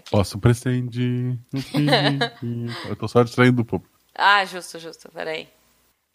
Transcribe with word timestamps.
Aqui. 0.00 0.10
Posso 0.10 0.38
prescindir. 0.38 1.38
Eu 2.88 2.96
tô 2.96 3.06
só 3.06 3.22
distraindo 3.22 3.62
o 3.62 3.64
público. 3.64 3.94
Ah, 4.14 4.44
justo, 4.44 4.78
justo. 4.78 5.10
Peraí. 5.12 5.48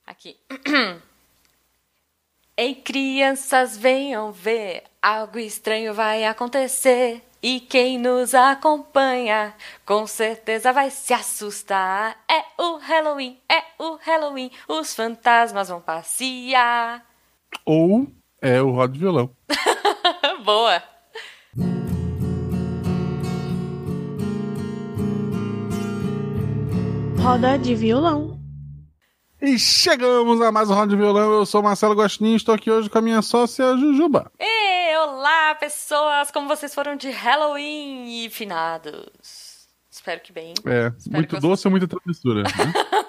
Aqui. 0.05 0.37
Ei, 2.57 2.73
crianças, 2.75 3.77
venham 3.77 4.31
ver. 4.31 4.83
Algo 5.01 5.37
estranho 5.37 5.93
vai 5.93 6.25
acontecer. 6.25 7.21
E 7.43 7.59
quem 7.59 7.99
nos 7.99 8.33
acompanha, 8.33 9.53
com 9.85 10.07
certeza 10.07 10.73
vai 10.73 10.89
se 10.89 11.13
assustar. 11.13 12.17
É 12.27 12.43
o 12.61 12.77
Halloween, 12.77 13.39
é 13.47 13.61
o 13.77 13.97
Halloween. 13.97 14.49
Os 14.67 14.95
fantasmas 14.95 15.69
vão 15.69 15.79
passear. 15.79 17.05
Ou 17.63 18.07
é 18.41 18.59
o 18.61 18.71
Rod 18.71 18.97
Violão. 18.97 19.29
Boa. 20.43 20.94
Roda 27.25 27.57
de 27.57 27.73
violão. 27.73 28.39
E 29.41 29.57
chegamos 29.57 30.39
a 30.41 30.51
mais 30.51 30.69
um 30.69 30.75
Roda 30.75 30.89
de 30.89 30.95
Violão. 30.95 31.33
Eu 31.33 31.43
sou 31.43 31.63
Marcelo 31.63 31.95
Gostinho 31.95 32.35
estou 32.35 32.53
aqui 32.53 32.69
hoje 32.69 32.87
com 32.87 32.99
a 32.99 33.01
minha 33.01 33.19
sócia 33.23 33.75
Jujuba. 33.77 34.31
E 34.39 34.95
olá, 34.95 35.55
pessoas! 35.55 36.29
Como 36.29 36.47
vocês 36.47 36.71
foram 36.75 36.95
de 36.95 37.09
Halloween 37.09 38.25
e 38.25 38.29
finados? 38.29 39.67
Espero 39.89 40.21
que 40.21 40.31
bem. 40.31 40.53
É, 40.67 40.93
Espero 40.95 41.17
muito 41.17 41.39
doce 41.39 41.67
ou 41.67 41.71
muita 41.71 41.87
travessura. 41.87 42.43
Né? 42.43 42.49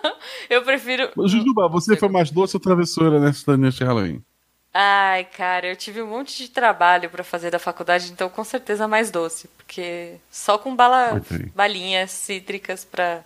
Eu 0.48 0.62
prefiro. 0.62 1.10
Jujuba, 1.27 1.69
você 1.69 1.95
foi 1.95 2.09
mais 2.09 2.30
doce 2.30 2.57
ou 2.57 2.60
travessura 2.60 3.21
neste, 3.21 3.55
neste 3.59 3.85
Halloween? 3.85 4.24
Ai, 4.73 5.24
cara, 5.24 5.66
eu 5.66 5.77
tive 5.77 6.01
um 6.02 6.07
monte 6.07 6.37
de 6.38 6.51
trabalho 6.51 7.10
pra 7.10 7.24
fazer 7.24 7.51
da 7.51 7.59
faculdade, 7.59 8.12
então 8.12 8.29
com 8.29 8.45
certeza 8.45 8.87
mais 8.88 9.10
doce, 9.10 9.48
porque 9.57 10.16
só 10.30 10.59
com 10.59 10.77
bala, 10.77 11.23
balinhas 11.55 12.10
cítricas 12.10 12.85
pra, 12.85 13.24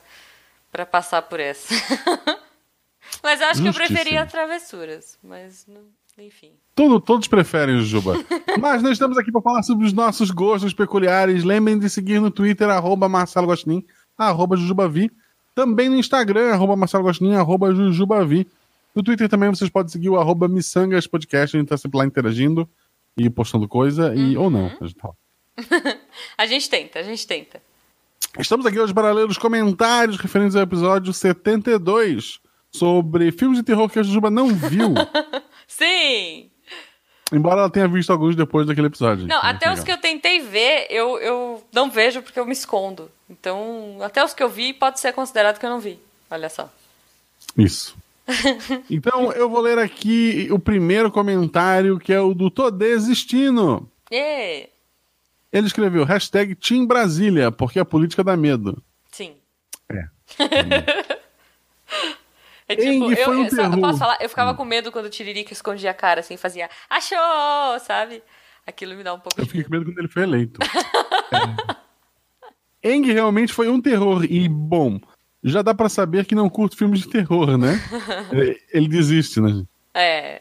pra 0.71 0.87
passar 0.87 1.23
por 1.23 1.41
essa. 1.41 1.75
mas 3.23 3.41
eu 3.41 3.47
acho 3.49 3.63
que 3.63 3.69
eu 3.69 3.75
preferia 3.75 4.25
travessuras, 4.27 5.19
mas 5.23 5.67
não- 5.67 5.83
enfim. 6.19 6.53
Tudo, 6.75 7.01
todos 7.01 7.27
preferem 7.29 7.79
Jujuba. 7.79 8.15
Mas 8.61 8.83
nós 8.83 8.93
estamos 8.93 9.17
aqui 9.17 9.33
para 9.33 9.41
falar 9.41 9.63
sobre 9.63 9.87
os 9.87 9.93
nossos 9.93 10.31
gostos 10.31 10.75
peculiares. 10.75 11.45
Lembrem 11.45 11.79
de 11.79 11.89
seguir 11.89 12.21
no 12.21 12.31
Twitter, 12.31 12.69
arroba 12.69 13.09
Marcelo 13.09 13.47
Gostin, 13.47 13.85
arroba 14.19 14.57
Jujubavi. 14.57 15.11
Também 15.55 15.89
no 15.89 15.97
Instagram, 15.97 16.53
arroba 16.53 16.77
Marcelo 16.77 17.05
Gostin, 17.05 17.33
arroba 17.33 17.75
Jujubavi. 17.75 18.47
No 18.95 19.03
Twitter 19.03 19.29
também 19.29 19.49
vocês 19.49 19.71
podem 19.71 19.91
seguir 19.91 20.11
o 20.11 20.19
arroba 20.19 20.47
Missangas 20.49 21.07
Podcast. 21.07 21.57
A 21.57 21.61
gente 21.61 21.69
tá 21.69 21.77
sempre 21.77 21.99
lá 21.99 22.05
interagindo 22.05 22.69
e 23.17 23.31
postando 23.31 23.67
coisa. 23.69 24.15
E, 24.15 24.37
ou 24.37 24.51
não. 24.51 24.67
a 24.67 24.87
gente 24.87 24.97
tá. 24.97 25.11
A 26.37 26.47
gente 26.47 26.69
tenta, 26.69 26.99
a 26.99 27.03
gente 27.03 27.27
tenta. 27.27 27.63
Estamos 28.39 28.65
aqui 28.65 28.79
hoje 28.79 28.95
para 28.95 29.13
ler 29.13 29.27
os 29.27 29.37
comentários 29.37 30.17
referentes 30.17 30.55
ao 30.55 30.63
episódio 30.63 31.13
72 31.13 32.39
sobre 32.71 33.33
filmes 33.33 33.59
de 33.59 33.65
terror 33.65 33.89
que 33.89 33.99
a 33.99 34.03
Jujuba 34.03 34.31
não 34.31 34.55
viu. 34.55 34.95
Sim! 35.67 36.51
embora 37.33 37.61
ela 37.61 37.71
tenha 37.71 37.87
visto 37.87 38.11
alguns 38.11 38.35
depois 38.35 38.67
daquele 38.67 38.89
episódio. 38.89 39.27
Não, 39.27 39.41
até 39.41 39.73
os 39.73 39.85
que 39.85 39.93
eu 39.93 39.99
tentei 39.99 40.41
ver, 40.41 40.87
eu, 40.91 41.19
eu 41.19 41.65
não 41.73 41.89
vejo 41.89 42.23
porque 42.23 42.39
eu 42.39 42.47
me 42.47 42.53
escondo. 42.53 43.11
Então, 43.29 43.99
até 44.03 44.25
os 44.25 44.35
que 44.35 44.43
eu 44.43 44.49
vi, 44.49 44.73
pode 44.73 44.99
ser 44.99 45.13
considerado 45.13 45.59
que 45.59 45.65
eu 45.65 45.71
não 45.71 45.79
vi. 45.79 45.99
Olha 46.31 46.49
só. 46.49 46.69
Isso. 47.57 47.97
Então 48.89 49.33
eu 49.33 49.49
vou 49.49 49.61
ler 49.61 49.79
aqui 49.79 50.49
o 50.51 50.59
primeiro 50.59 51.11
comentário, 51.11 51.99
que 51.99 52.13
é 52.13 52.21
o 52.21 52.35
do 52.35 52.51
Tô 52.51 52.71
Desistindo. 52.71 53.89
E... 54.11 54.69
Ele 55.53 55.67
escreveu 55.67 56.05
hashtag 56.05 56.55
Team 56.55 56.87
Brasília, 56.87 57.51
porque 57.51 57.79
a 57.81 57.85
política 57.85 58.23
dá 58.23 58.37
medo. 58.37 58.83
Sim. 59.11 59.35
É. 59.89 60.05
É 62.69 62.77
tipo, 62.77 62.89
Eng 62.89 63.13
eu, 63.19 63.25
foi 63.25 63.37
um 63.37 63.51
só- 63.51 63.57
terror. 63.57 63.81
posso 63.81 63.99
falar, 63.99 64.19
eu 64.21 64.29
ficava 64.29 64.55
com 64.55 64.65
medo 64.65 64.93
quando 64.93 65.07
o 65.07 65.11
Tiririca 65.11 65.53
escondia 65.53 65.91
a 65.91 65.95
cara, 65.95 66.21
assim, 66.21 66.37
fazia 66.37 66.71
achou, 66.89 67.19
sabe? 67.85 68.23
Aquilo 68.65 68.95
me 68.95 69.03
dá 69.03 69.13
um 69.13 69.19
pouco 69.19 69.41
Eu 69.41 69.47
fiquei 69.47 69.65
com 69.65 69.71
medo 69.73 69.87
quando 69.87 69.99
ele 69.99 70.07
foi 70.09 70.23
eleito. 70.23 70.61
é. 72.83 72.91
Eng 72.93 73.05
realmente 73.13 73.53
foi 73.53 73.69
um 73.69 73.81
terror. 73.81 74.25
E, 74.25 74.49
bom, 74.49 75.01
já 75.43 75.63
dá 75.63 75.75
pra 75.75 75.89
saber 75.89 76.25
que 76.25 76.35
não 76.35 76.49
curto 76.49 76.77
filmes 76.77 77.01
de 77.01 77.09
terror, 77.09 77.59
né? 77.59 77.75
É, 78.33 78.61
ele 78.79 78.87
desiste, 78.87 79.41
né? 79.41 79.65
É, 79.93 80.41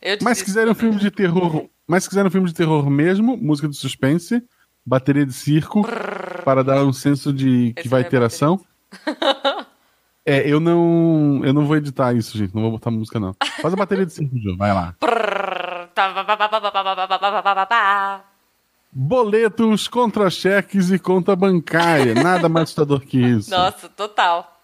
é. 0.00 0.18
Mas 0.22 0.38
se 0.38 0.44
quiserem 0.44 0.72
um 0.72 0.74
filme 0.74 0.98
de 0.98 1.10
terror. 1.10 1.68
Mas 1.86 2.04
se 2.04 2.08
quiser 2.08 2.26
um 2.26 2.30
filme 2.30 2.48
de 2.48 2.54
terror 2.54 2.88
mesmo, 2.90 3.36
música 3.36 3.68
de 3.68 3.76
suspense, 3.76 4.42
bateria 4.84 5.24
de 5.24 5.32
circo, 5.32 5.82
Brrr. 5.82 6.42
para 6.44 6.64
dar 6.64 6.84
um 6.84 6.92
senso 6.92 7.32
de 7.32 7.72
que 7.74 7.80
Esse 7.80 7.88
vai 7.88 8.00
é 8.00 8.04
ter 8.04 8.22
ação. 8.22 8.60
é, 10.24 10.48
eu 10.50 10.58
não, 10.58 11.40
eu 11.44 11.52
não 11.52 11.64
vou 11.66 11.76
editar 11.76 12.12
isso, 12.14 12.36
gente. 12.36 12.54
Não 12.54 12.62
vou 12.62 12.72
botar 12.72 12.90
música, 12.90 13.20
não. 13.20 13.34
Faz 13.62 13.72
a 13.72 13.76
bateria 13.76 14.04
de 14.04 14.12
circo, 14.12 14.36
Ju. 14.36 14.56
Vai 14.56 14.72
lá. 14.72 14.94
Boletos, 18.92 19.88
contra-cheques 19.88 20.90
e 20.90 20.98
conta 20.98 21.36
bancária. 21.36 22.14
Nada 22.14 22.48
mais 22.48 22.64
assustador 22.64 23.00
que 23.00 23.18
isso. 23.18 23.50
Nossa, 23.50 23.88
total. 23.88 24.54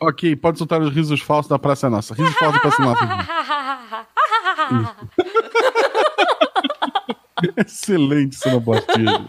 Ok, 0.00 0.36
pode 0.36 0.58
soltar 0.58 0.80
os 0.80 0.94
risos 0.94 1.20
falsos 1.20 1.48
da 1.48 1.58
Praça 1.58 1.90
Nossa. 1.90 2.14
Risos 2.14 2.34
falsos 2.34 2.54
da 2.54 2.60
Praça 2.60 2.82
Nossa. 2.82 4.06
Excelente 7.56 8.36
sonoplastia. 8.36 9.26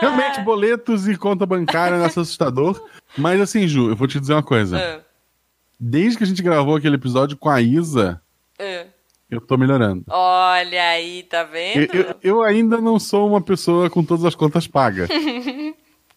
Realmente, 0.00 0.40
boletos 0.42 1.08
e 1.08 1.16
conta 1.16 1.46
bancária 1.46 1.98
nessa 1.98 2.20
assustador. 2.20 2.80
Mas 3.16 3.40
assim, 3.40 3.66
Ju, 3.66 3.88
eu 3.90 3.96
vou 3.96 4.06
te 4.06 4.20
dizer 4.20 4.34
uma 4.34 4.42
coisa. 4.42 4.78
Ah, 4.78 5.00
Desde 5.78 6.18
que 6.18 6.24
a 6.24 6.26
gente 6.26 6.42
gravou 6.42 6.76
aquele 6.76 6.96
episódio 6.96 7.36
com 7.36 7.48
a 7.48 7.60
Isa, 7.60 8.20
ah. 8.58 8.84
eu 9.30 9.40
tô 9.40 9.56
melhorando. 9.56 10.04
Olha 10.08 10.82
aí, 10.90 11.22
tá 11.24 11.40
Eu, 11.40 11.46
vendo? 11.48 11.94
eu- 11.94 12.14
eu 12.22 12.42
ainda 12.42 12.78
não 12.80 12.98
sou 12.98 13.28
uma 13.28 13.40
pessoa 13.40 13.88
com 13.88 14.04
todas 14.04 14.24
as 14.24 14.34
contas 14.34 14.66
pagas. 14.66 15.08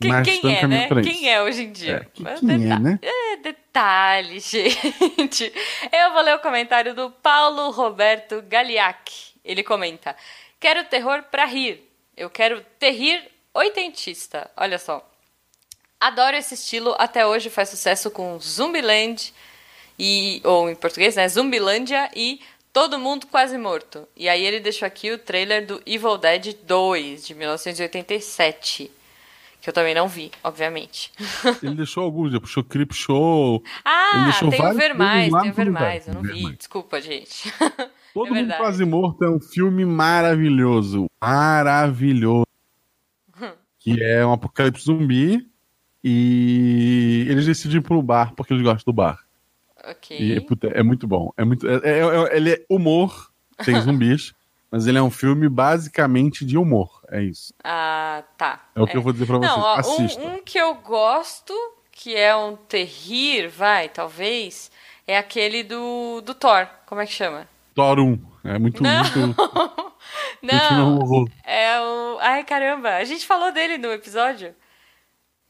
Quem, 0.01 0.11
mas 0.11 0.25
quem 0.25 0.37
é, 0.55 0.61
caminho 0.61 0.95
né? 0.95 1.01
Quem 1.03 1.29
é 1.29 1.43
hoje 1.43 1.63
em 1.63 1.71
dia? 1.73 2.07
É, 2.17 2.21
Mas 2.21 2.39
quem 2.39 2.71
é, 2.71 2.79
né? 2.79 2.99
é, 3.01 3.35
detalhe, 3.35 4.39
gente. 4.39 5.51
Eu 5.91 6.13
vou 6.13 6.21
ler 6.23 6.35
o 6.35 6.39
comentário 6.39 6.95
do 6.95 7.11
Paulo 7.11 7.69
Roberto 7.71 8.41
Galiac. 8.47 9.28
Ele 9.49 9.63
comenta: 9.63 10.15
Quero 10.59 10.83
terror 10.85 11.23
pra 11.23 11.45
rir. 11.45 11.83
Eu 12.15 12.29
quero 12.29 12.63
terrir 12.77 13.19
oitentista. 13.51 14.49
Olha 14.55 14.77
só. 14.77 15.03
Adoro 15.99 16.37
esse 16.37 16.53
estilo, 16.53 16.95
até 16.97 17.25
hoje 17.25 17.49
faz 17.49 17.69
sucesso 17.69 18.09
com 18.11 18.39
Zumbiland 18.39 19.33
e 19.97 20.39
ou 20.45 20.69
em 20.69 20.75
português, 20.75 21.17
né, 21.17 21.27
Zumbilândia 21.27 22.09
e 22.15 22.39
Todo 22.71 22.97
Mundo 22.97 23.27
Quase 23.27 23.57
Morto. 23.57 24.07
E 24.15 24.29
aí 24.29 24.45
ele 24.45 24.61
deixou 24.61 24.85
aqui 24.85 25.11
o 25.11 25.17
trailer 25.17 25.65
do 25.65 25.81
Evil 25.85 26.17
Dead 26.17 26.55
2 26.63 27.27
de 27.27 27.33
1987, 27.35 28.89
que 29.59 29.69
eu 29.69 29.73
também 29.73 29.93
não 29.93 30.07
vi, 30.07 30.31
obviamente. 30.41 31.11
Ele 31.61 31.75
deixou 31.75 32.03
alguns, 32.03 32.29
ele 32.29 32.39
puxou 32.39 32.63
Creep 32.63 32.93
Show. 32.93 33.61
Ah, 33.83 34.31
tem 34.39 34.65
o 34.65 34.73
Ver 34.73 34.93
Mais, 34.93 35.33
tem 35.33 35.51
o 35.51 35.53
Ver. 35.53 35.69
Mais, 35.69 36.07
eu 36.07 36.13
não 36.13 36.21
vi, 36.21 36.55
desculpa, 36.55 37.01
gente. 37.01 37.51
Todo 38.13 38.35
É 38.35 38.41
mundo 38.41 38.53
quase 38.57 38.85
morto 38.85 39.23
é 39.23 39.29
um 39.29 39.39
filme 39.39 39.85
maravilhoso. 39.85 41.07
Maravilhoso. 41.21 42.45
que 43.79 44.01
é 44.03 44.25
um 44.25 44.33
apocalipse 44.33 44.83
zumbi. 44.85 45.47
E 46.03 47.25
eles 47.29 47.45
decidem 47.45 47.77
ir 47.77 47.81
pro 47.81 48.01
bar 48.01 48.33
porque 48.33 48.53
eles 48.53 48.63
gostam 48.63 48.91
do 48.91 48.95
bar. 48.95 49.19
ok. 49.85 50.17
E 50.17 50.39
puta, 50.41 50.67
é 50.67 50.81
muito 50.81 51.05
bom. 51.07 51.31
É 51.37 51.43
muito, 51.43 51.67
é- 51.67 51.75
é- 51.83 51.99
é- 51.99 52.37
ele 52.37 52.51
é 52.53 52.65
humor, 52.69 53.29
tem 53.65 53.75
zumbis, 53.81 54.33
mas 54.71 54.87
ele 54.87 54.97
é 54.97 55.01
um 55.01 55.11
filme 55.11 55.49
basicamente 55.49 56.45
de 56.45 56.57
humor. 56.57 57.01
É 57.09 57.21
isso. 57.21 57.53
Ah, 57.63 58.23
tá. 58.37 58.69
É 58.75 58.81
o 58.81 58.87
que 58.87 58.95
eu 58.95 59.01
vou 59.01 59.11
dizer 59.11 59.25
pra 59.25 59.37
vocês. 59.39 59.51
Não, 59.51 59.59
ó, 59.61 59.75
Assistam. 59.75 60.21
um, 60.21 60.35
um 60.35 60.41
que 60.43 60.57
eu 60.57 60.73
gosto, 60.75 61.53
que 61.91 62.15
é 62.15 62.33
um 62.35 62.55
terrir, 62.55 63.49
vai, 63.49 63.89
talvez, 63.89 64.71
é 65.05 65.17
aquele 65.17 65.63
do, 65.63 66.21
do 66.21 66.33
Thor. 66.33 66.65
Como 66.85 67.01
é 67.01 67.05
que 67.05 67.11
chama? 67.13 67.45
Thor 67.79 67.99
1. 67.99 68.19
É 68.43 68.59
muito, 68.59 68.83
Não. 68.83 69.03
muito, 69.03 69.35
Não, 70.43 71.25
é 71.45 71.81
o. 71.81 72.17
Ai, 72.21 72.43
caramba, 72.43 72.95
a 72.95 73.03
gente 73.03 73.25
falou 73.25 73.51
dele 73.51 73.77
no 73.77 73.91
episódio. 73.91 74.53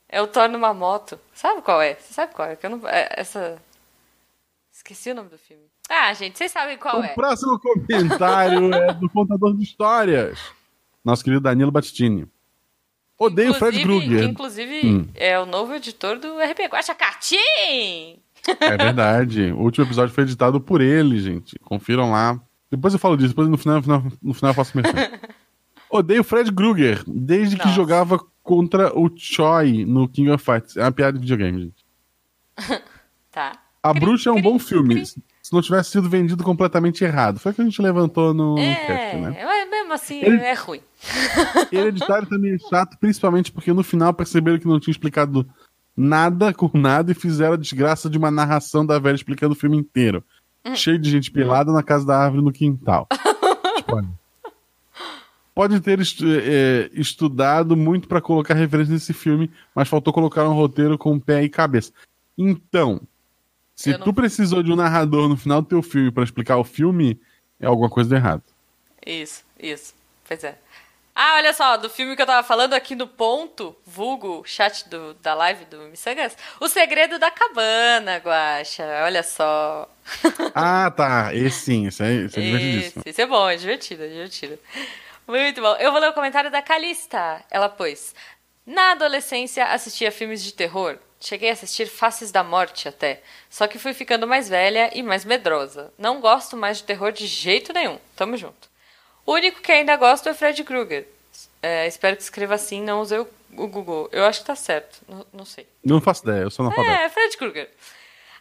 É 0.07 0.21
o 0.21 0.27
Thor 0.27 0.47
numa 0.49 0.73
moto. 0.73 1.19
Sabe 1.33 1.61
qual 1.61 1.81
é? 1.81 1.95
Você 1.95 2.13
sabe 2.13 2.33
qual 2.33 2.49
é? 2.49 2.55
Que 2.55 2.65
eu 2.65 2.69
não. 2.71 2.87
é, 2.87 3.07
essa. 3.17 3.61
Esqueci 4.71 5.11
o 5.11 5.15
nome 5.15 5.29
do 5.29 5.37
filme. 5.37 5.63
Ah, 5.89 6.13
gente, 6.13 6.37
vocês 6.37 6.51
sabem 6.51 6.77
qual 6.77 6.99
O 6.99 7.03
é. 7.03 7.09
próximo 7.09 7.59
comentário 7.59 8.73
é 8.73 8.93
do 8.93 9.09
contador 9.11 9.55
de 9.55 9.63
histórias. 9.63 10.39
Nosso 11.03 11.23
querido 11.23 11.41
Danilo 11.41 11.71
Battistini. 11.71 12.27
Odeio 13.17 13.51
o 13.51 13.53
Fred 13.53 13.81
Krueger. 13.83 14.23
Inclusive, 14.23 14.87
Hum. 14.87 15.07
é 15.15 15.37
o 15.39 15.45
novo 15.45 15.73
editor 15.75 16.17
do 16.17 16.37
RP 16.39 16.59
Guacha 16.71 16.95
Catim! 16.95 18.19
É 18.59 18.77
verdade. 18.77 19.51
O 19.51 19.59
último 19.59 19.85
episódio 19.85 20.13
foi 20.13 20.23
editado 20.23 20.59
por 20.59 20.81
ele, 20.81 21.19
gente. 21.19 21.57
Confiram 21.59 22.11
lá. 22.11 22.39
Depois 22.71 22.93
eu 22.93 22.99
falo 22.99 23.17
disso, 23.17 23.29
depois 23.29 23.47
no 23.49 23.57
final, 23.57 23.77
no 23.77 23.83
final, 23.83 24.03
no 24.21 24.33
final 24.33 24.51
eu 24.51 24.55
faço 24.55 24.77
merchan. 24.77 24.93
Odeio 25.89 26.23
Fred 26.23 26.51
Krueger, 26.51 27.03
desde 27.07 27.55
que 27.57 27.63
Nossa. 27.63 27.75
jogava 27.75 28.19
contra 28.43 28.95
o 28.97 29.09
Choi 29.15 29.85
no 29.85 30.07
King 30.07 30.29
of 30.29 30.43
Fights. 30.43 30.77
É 30.77 30.83
uma 30.83 30.91
piada 30.91 31.13
de 31.13 31.19
videogame, 31.19 31.61
gente. 31.63 31.85
Tá. 33.31 33.53
A 33.83 33.91
Cri, 33.91 33.99
Bruxa 34.01 34.29
é 34.29 34.31
um 34.31 34.35
cri, 34.35 34.43
bom 34.43 34.57
cri, 34.57 34.67
filme. 34.67 34.95
cri. 34.95 35.05
Se 35.05 35.53
não 35.53 35.61
tivesse 35.61 35.91
sido 35.91 36.09
vendido 36.09 36.43
completamente 36.43 37.03
errado. 37.03 37.39
Foi 37.39 37.51
o 37.51 37.55
que 37.55 37.61
a 37.61 37.63
gente 37.63 37.79
levantou 37.81 38.33
no, 38.33 38.55
no 38.55 38.59
É, 38.59 38.75
cast, 38.75 39.17
né? 39.17 39.43
mas 39.45 39.69
mesmo 39.69 39.93
assim 39.93 40.19
Ele- 40.21 40.37
é 40.37 40.53
ruim. 40.55 40.81
Hereditário 41.71 42.27
também 42.27 42.55
é 42.55 42.57
chato, 42.57 42.97
principalmente 42.99 43.51
porque 43.51 43.71
no 43.71 43.83
final 43.83 44.13
perceberam 44.13 44.57
que 44.59 44.67
não 44.67 44.79
tinha 44.79 44.91
explicado 44.91 45.47
nada 46.01 46.53
com 46.53 46.69
nada 46.77 47.11
e 47.11 47.15
fizeram 47.15 47.53
a 47.53 47.57
desgraça 47.57 48.09
de 48.09 48.17
uma 48.17 48.31
narração 48.31 48.85
da 48.85 48.97
velha 48.97 49.15
explicando 49.15 49.53
o 49.53 49.57
filme 49.57 49.75
inteiro. 49.77 50.23
Hum. 50.65 50.75
Cheio 50.75 50.97
de 50.97 51.09
gente 51.09 51.29
pelada 51.29 51.71
na 51.73 51.83
casa 51.83 52.05
da 52.05 52.17
árvore 52.17 52.43
no 52.43 52.51
quintal. 52.53 53.07
Tipo, 53.77 53.95
olha. 53.95 54.09
Pode 55.53 55.79
ter 55.81 55.99
estu- 55.99 56.25
é, 56.27 56.89
estudado 56.93 57.75
muito 57.75 58.07
pra 58.07 58.21
colocar 58.21 58.53
referência 58.53 58.93
nesse 58.93 59.13
filme, 59.13 59.51
mas 59.75 59.89
faltou 59.89 60.13
colocar 60.13 60.47
um 60.47 60.53
roteiro 60.53 60.97
com 60.97 61.19
pé 61.19 61.43
e 61.43 61.49
cabeça. 61.49 61.91
Então, 62.37 63.01
se 63.75 63.91
não- 63.91 63.99
tu 63.99 64.13
precisou 64.13 64.63
de 64.63 64.71
um 64.71 64.75
narrador 64.75 65.27
no 65.27 65.35
final 65.35 65.61
do 65.61 65.67
teu 65.67 65.81
filme 65.81 66.11
pra 66.11 66.23
explicar 66.23 66.57
o 66.57 66.63
filme, 66.63 67.19
é 67.59 67.65
alguma 67.67 67.89
coisa 67.89 68.09
de 68.09 68.15
errado. 68.15 68.43
Isso, 69.05 69.43
isso. 69.61 69.93
Pois 70.27 70.43
é. 70.43 70.57
Ah, 71.21 71.35
olha 71.35 71.51
só, 71.51 71.75
do 71.75 71.89
filme 71.89 72.15
que 72.15 72.21
eu 72.21 72.25
tava 72.25 72.47
falando 72.47 72.73
aqui 72.73 72.95
no 72.95 73.05
ponto, 73.05 73.75
vulgo, 73.85 74.41
chat 74.45 74.87
do, 74.87 75.13
da 75.15 75.33
live 75.33 75.65
do 75.65 75.77
Missangas, 75.79 76.37
O 76.61 76.69
Segredo 76.69 77.19
da 77.19 77.29
Cabana, 77.29 78.19
Guaxa. 78.19 78.85
Olha 79.03 79.21
só. 79.21 79.89
Ah, 80.55 80.89
tá. 80.89 81.35
Esse 81.35 81.59
sim, 81.59 81.87
esse 81.87 82.01
é, 82.01 82.13
esse 82.13 82.39
é 82.39 82.41
divertidíssimo. 82.41 83.03
isso 83.05 83.21
é 83.21 83.25
bom, 83.25 83.49
é 83.49 83.57
divertido, 83.57 84.03
é 84.05 84.07
divertido. 84.07 84.57
Muito 85.27 85.59
bom. 85.61 85.75
Eu 85.75 85.91
vou 85.91 85.99
ler 85.99 86.09
o 86.09 86.13
comentário 86.13 86.49
da 86.49 86.61
Calista. 86.61 87.43
Ela 87.51 87.67
pôs: 87.67 88.15
Na 88.65 88.91
adolescência 88.91 89.65
assistia 89.65 90.13
filmes 90.13 90.41
de 90.41 90.53
terror. 90.53 90.97
Cheguei 91.19 91.49
a 91.49 91.53
assistir 91.53 91.87
Faces 91.87 92.31
da 92.31 92.45
Morte 92.45 92.87
até. 92.87 93.21
Só 93.49 93.67
que 93.67 93.77
fui 93.77 93.93
ficando 93.93 94.25
mais 94.25 94.47
velha 94.47 94.89
e 94.93 95.03
mais 95.03 95.25
medrosa. 95.25 95.91
Não 95.97 96.21
gosto 96.21 96.55
mais 96.55 96.77
de 96.77 96.85
terror 96.85 97.11
de 97.11 97.27
jeito 97.27 97.73
nenhum. 97.73 97.99
Tamo 98.15 98.37
junto. 98.37 98.69
O 99.29 99.33
único 99.33 99.61
que 99.61 99.71
ainda 99.71 99.95
gosto 99.95 100.27
é 100.27 100.33
Fred 100.33 100.63
Krueger. 100.63 101.07
É, 101.61 101.85
espero 101.85 102.17
que 102.17 102.23
escreva 102.23 102.55
assim, 102.55 102.81
não 102.81 102.99
usei 102.99 103.19
o, 103.19 103.27
o 103.57 103.67
Google. 103.67 104.09
Eu 104.11 104.25
acho 104.25 104.39
que 104.39 104.47
tá 104.47 104.55
certo. 104.55 105.01
Não, 105.07 105.23
não 105.31 105.45
sei. 105.45 105.67
Não 105.85 106.01
faço 106.01 106.23
ideia, 106.23 106.41
eu 106.41 106.49
sou 106.49 106.65
analfabeto. 106.65 106.99
É, 106.99 107.09
Fred 107.09 107.37
Krueger. 107.37 107.69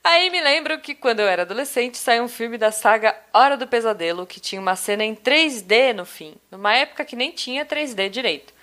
Aí 0.02 0.31
me 0.31 0.40
lembro 0.40 0.79
que 0.79 0.94
quando 0.94 1.20
eu 1.20 1.29
era 1.29 1.43
adolescente 1.43 1.99
saiu 1.99 2.25
um 2.25 2.29
filme 2.29 2.56
da 2.56 2.73
saga 2.73 3.14
Hora 3.35 3.55
do 3.58 3.67
Pesadelo 3.67 4.26
que 4.26 4.40
tinha 4.40 4.58
uma 4.58 4.76
cena 4.76 5.05
em 5.05 5.14
3D 5.14 5.93
no 5.93 6.06
fim, 6.06 6.35
numa 6.50 6.75
época 6.75 7.05
que 7.05 7.14
nem 7.14 7.32
tinha 7.32 7.67
3D 7.67 8.08
direito. 8.08 8.55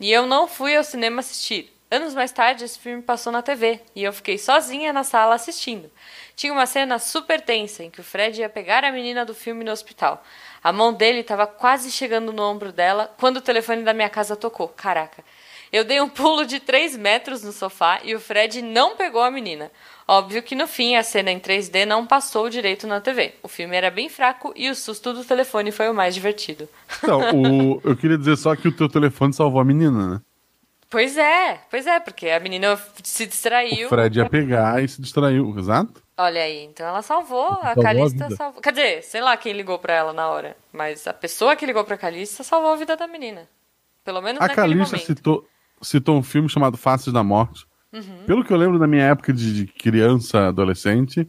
E 0.00 0.10
eu 0.10 0.26
não 0.26 0.48
fui 0.48 0.74
ao 0.74 0.82
cinema 0.82 1.20
assistir. 1.20 1.70
Anos 1.90 2.14
mais 2.14 2.32
tarde, 2.32 2.64
esse 2.64 2.78
filme 2.78 3.02
passou 3.02 3.30
na 3.30 3.42
TV 3.42 3.78
e 3.94 4.04
eu 4.04 4.12
fiquei 4.14 4.38
sozinha 4.38 4.90
na 4.90 5.04
sala 5.04 5.34
assistindo. 5.34 5.90
Tinha 6.34 6.52
uma 6.52 6.64
cena 6.64 6.98
super 6.98 7.42
tensa 7.42 7.84
em 7.84 7.90
que 7.90 8.00
o 8.00 8.04
Fred 8.04 8.40
ia 8.40 8.48
pegar 8.48 8.84
a 8.84 8.92
menina 8.92 9.22
do 9.22 9.34
filme 9.34 9.64
no 9.64 9.72
hospital. 9.72 10.24
A 10.62 10.72
mão 10.72 10.92
dele 10.92 11.20
estava 11.20 11.46
quase 11.46 11.90
chegando 11.90 12.32
no 12.32 12.42
ombro 12.42 12.72
dela 12.72 13.12
quando 13.18 13.38
o 13.38 13.40
telefone 13.42 13.82
da 13.82 13.92
minha 13.94 14.08
casa 14.08 14.34
tocou. 14.36 14.68
Caraca. 14.68 15.22
Eu 15.70 15.84
dei 15.84 16.00
um 16.00 16.08
pulo 16.08 16.46
de 16.46 16.60
3 16.60 16.96
metros 16.96 17.42
no 17.42 17.52
sofá 17.52 18.00
e 18.02 18.14
o 18.14 18.20
Fred 18.20 18.62
não 18.62 18.96
pegou 18.96 19.20
a 19.22 19.30
menina. 19.30 19.70
Óbvio 20.06 20.42
que 20.42 20.54
no 20.54 20.66
fim 20.66 20.96
a 20.96 21.02
cena 21.02 21.30
em 21.30 21.38
3D 21.38 21.84
não 21.84 22.06
passou 22.06 22.48
direito 22.48 22.86
na 22.86 23.00
TV. 23.02 23.34
O 23.42 23.48
filme 23.48 23.76
era 23.76 23.90
bem 23.90 24.08
fraco 24.08 24.50
e 24.56 24.70
o 24.70 24.74
susto 24.74 25.12
do 25.12 25.22
telefone 25.24 25.70
foi 25.70 25.90
o 25.90 25.94
mais 25.94 26.14
divertido. 26.14 26.66
Então, 27.02 27.20
o- 27.34 27.80
eu 27.84 27.94
queria 27.94 28.16
dizer 28.16 28.36
só 28.38 28.56
que 28.56 28.66
o 28.68 28.72
teu 28.72 28.88
telefone 28.88 29.34
salvou 29.34 29.60
a 29.60 29.64
menina, 29.64 30.06
né? 30.14 30.20
Pois 30.90 31.18
é, 31.18 31.60
pois 31.70 31.86
é, 31.86 32.00
porque 32.00 32.28
a 32.30 32.40
menina 32.40 32.78
se 33.04 33.26
distraiu. 33.26 33.86
O 33.86 33.90
Fred 33.90 34.18
ia 34.18 34.28
pegar 34.28 34.82
e 34.82 34.88
se 34.88 35.00
distraiu, 35.02 35.54
exato? 35.58 36.02
Olha 36.16 36.40
aí, 36.42 36.64
então 36.64 36.86
ela 36.86 37.02
salvou, 37.02 37.46
a 37.52 37.56
Salvou 37.74 37.82
a 37.82 37.86
Calista 37.86 38.24
vida. 38.24 38.36
salvou. 38.36 38.62
Quer 38.62 38.70
dizer, 38.72 39.02
sei 39.04 39.20
lá 39.20 39.36
quem 39.36 39.52
ligou 39.52 39.78
pra 39.78 39.92
ela 39.92 40.12
na 40.14 40.28
hora, 40.28 40.56
mas 40.72 41.06
a 41.06 41.12
pessoa 41.12 41.54
que 41.54 41.66
ligou 41.66 41.84
pra 41.84 41.98
Calista 41.98 42.42
salvou 42.42 42.72
a 42.72 42.76
vida 42.76 42.96
da 42.96 43.06
menina. 43.06 43.46
Pelo 44.02 44.22
menos 44.22 44.40
A 44.40 44.48
naquele 44.48 44.56
Calista 44.74 44.96
momento. 44.96 45.06
citou, 45.06 45.48
citou 45.82 46.16
um 46.16 46.22
filme 46.22 46.48
chamado 46.48 46.76
Faces 46.78 47.12
da 47.12 47.22
Morte. 47.22 47.66
Uhum. 47.92 48.24
Pelo 48.26 48.42
que 48.44 48.52
eu 48.52 48.56
lembro 48.56 48.78
da 48.78 48.86
minha 48.86 49.04
época 49.04 49.32
de, 49.32 49.52
de 49.54 49.66
criança, 49.72 50.48
adolescente, 50.48 51.28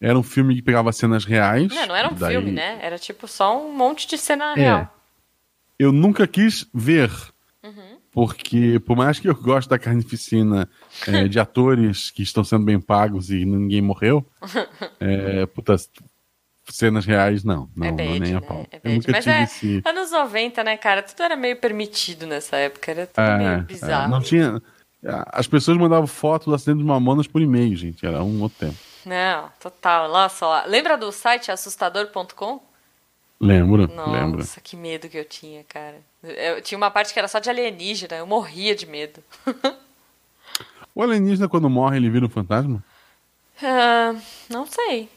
era 0.00 0.18
um 0.18 0.22
filme 0.24 0.54
que 0.56 0.62
pegava 0.62 0.92
cenas 0.92 1.24
reais. 1.24 1.72
Não, 1.72 1.86
não 1.86 1.96
era 1.96 2.08
um 2.08 2.14
daí- 2.14 2.32
filme, 2.34 2.50
né? 2.50 2.78
Era 2.82 2.98
tipo 2.98 3.28
só 3.28 3.56
um 3.64 3.72
monte 3.72 4.08
de 4.08 4.18
cena 4.18 4.52
É. 4.52 4.60
real. 4.60 4.94
Eu 5.78 5.92
nunca 5.92 6.26
quis 6.26 6.66
ver, 6.74 7.10
Uhum. 7.62 7.97
Porque 8.12 8.80
por 8.80 8.96
mais 8.96 9.18
que 9.18 9.28
eu 9.28 9.34
goste 9.34 9.68
da 9.68 9.78
carnificina 9.78 10.68
é, 11.06 11.26
de 11.28 11.38
atores 11.38 12.10
que 12.10 12.22
estão 12.22 12.42
sendo 12.42 12.64
bem 12.64 12.80
pagos 12.80 13.30
e 13.30 13.44
ninguém 13.44 13.80
morreu, 13.82 14.24
é, 15.00 15.46
puta, 15.46 15.76
cenas 16.72 17.04
reais 17.04 17.44
não, 17.44 17.68
não, 17.74 17.86
é 17.86 17.90
não 17.90 17.96
bad, 17.96 18.20
nem 18.20 18.34
a 18.34 18.40
né? 18.40 18.46
pau. 18.46 18.66
É 18.70 18.80
eu 18.84 18.92
nunca 18.94 19.12
Mas 19.12 19.24
tive 19.24 19.36
é 19.36 19.42
esse... 19.42 19.82
anos 19.84 20.10
90, 20.10 20.64
né, 20.64 20.76
cara? 20.76 21.02
Tudo 21.02 21.22
era 21.22 21.36
meio 21.36 21.56
permitido 21.56 22.26
nessa 22.26 22.56
época. 22.56 22.90
Era 22.90 23.06
tudo 23.06 23.24
É, 23.24 23.38
meio 23.38 23.50
é, 23.50 23.58
bizarro. 23.62 24.10
não 24.10 24.20
tinha... 24.20 24.62
As 25.30 25.46
pessoas 25.46 25.78
mandavam 25.78 26.08
foto 26.08 26.50
do 26.50 26.54
acidente 26.56 26.78
de 26.78 26.84
Mamonas 26.84 27.28
por 27.28 27.40
e-mail, 27.40 27.74
gente. 27.76 28.04
Era 28.04 28.20
um 28.22 28.42
outro 28.42 28.66
tempo. 28.66 28.76
Não, 29.06 29.48
total. 29.60 30.08
Nossa, 30.08 30.44
lá. 30.44 30.64
Lembra 30.66 30.98
do 30.98 31.12
site 31.12 31.52
assustador.com? 31.52 32.60
Lembro, 33.40 33.86
Nossa, 33.94 34.10
lembro. 34.10 34.44
que 34.64 34.76
medo 34.76 35.08
que 35.08 35.16
eu 35.16 35.24
tinha, 35.24 35.62
cara. 35.64 35.96
Eu 36.22 36.60
tinha 36.60 36.76
uma 36.76 36.90
parte 36.90 37.12
que 37.12 37.18
era 37.18 37.28
só 37.28 37.38
de 37.38 37.48
alienígena, 37.48 38.16
eu 38.16 38.26
morria 38.26 38.74
de 38.74 38.86
medo. 38.86 39.22
O 40.94 41.02
alienígena, 41.02 41.48
quando 41.48 41.70
morre, 41.70 41.96
ele 41.96 42.10
vira 42.10 42.26
um 42.26 42.28
fantasma? 42.28 42.82
Ah, 43.62 44.16
não 44.50 44.66
sei. 44.66 45.08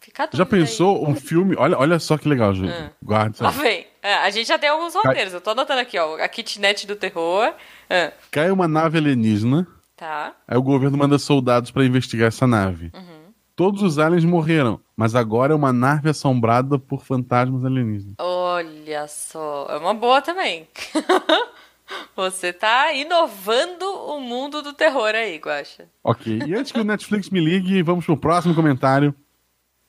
Fica 0.00 0.24
Já 0.32 0.42
dúvida 0.42 0.56
aí. 0.56 0.60
pensou 0.62 1.08
um 1.08 1.14
filme... 1.14 1.54
Olha, 1.56 1.78
olha 1.78 1.98
só 2.00 2.18
que 2.18 2.28
legal, 2.28 2.52
Júlio. 2.52 2.72
Ah. 2.74 2.90
Guarda 3.00 3.36
Lá 3.44 3.50
vem. 3.50 3.86
É, 4.02 4.14
a 4.14 4.30
gente 4.30 4.48
já 4.48 4.58
tem 4.58 4.68
alguns 4.68 4.92
roteiros. 4.92 5.32
Eu 5.32 5.40
tô 5.40 5.50
anotando 5.50 5.78
aqui, 5.80 5.96
ó. 5.98 6.16
A 6.20 6.26
kitnet 6.28 6.84
do 6.84 6.96
terror. 6.96 7.54
Ah, 7.88 8.12
Cai 8.32 8.50
uma 8.50 8.66
nave 8.66 8.98
alienígena, 8.98 9.68
tá. 9.96 10.32
aí 10.48 10.56
o 10.56 10.62
governo 10.62 10.98
manda 10.98 11.16
soldados 11.16 11.70
pra 11.70 11.84
investigar 11.84 12.26
essa 12.26 12.46
nave. 12.46 12.90
Uhum. 12.92 13.15
Todos 13.56 13.80
os 13.80 13.98
aliens 13.98 14.22
morreram, 14.22 14.78
mas 14.94 15.14
agora 15.14 15.54
é 15.54 15.56
uma 15.56 15.72
nave 15.72 16.10
assombrada 16.10 16.78
por 16.78 17.02
fantasmas 17.02 17.64
alienígenas. 17.64 18.16
Olha 18.18 19.08
só. 19.08 19.66
É 19.70 19.78
uma 19.78 19.94
boa 19.94 20.20
também. 20.20 20.68
Você 22.14 22.52
tá 22.52 22.92
inovando 22.92 23.86
o 23.86 24.20
mundo 24.20 24.60
do 24.60 24.74
terror 24.74 25.14
aí, 25.14 25.38
Guaxa. 25.38 25.88
Ok, 26.04 26.42
e 26.46 26.54
antes 26.54 26.70
que 26.70 26.80
o 26.80 26.84
Netflix 26.84 27.30
me 27.30 27.40
ligue, 27.40 27.82
vamos 27.82 28.04
pro 28.04 28.16
próximo 28.16 28.54
comentário. 28.54 29.14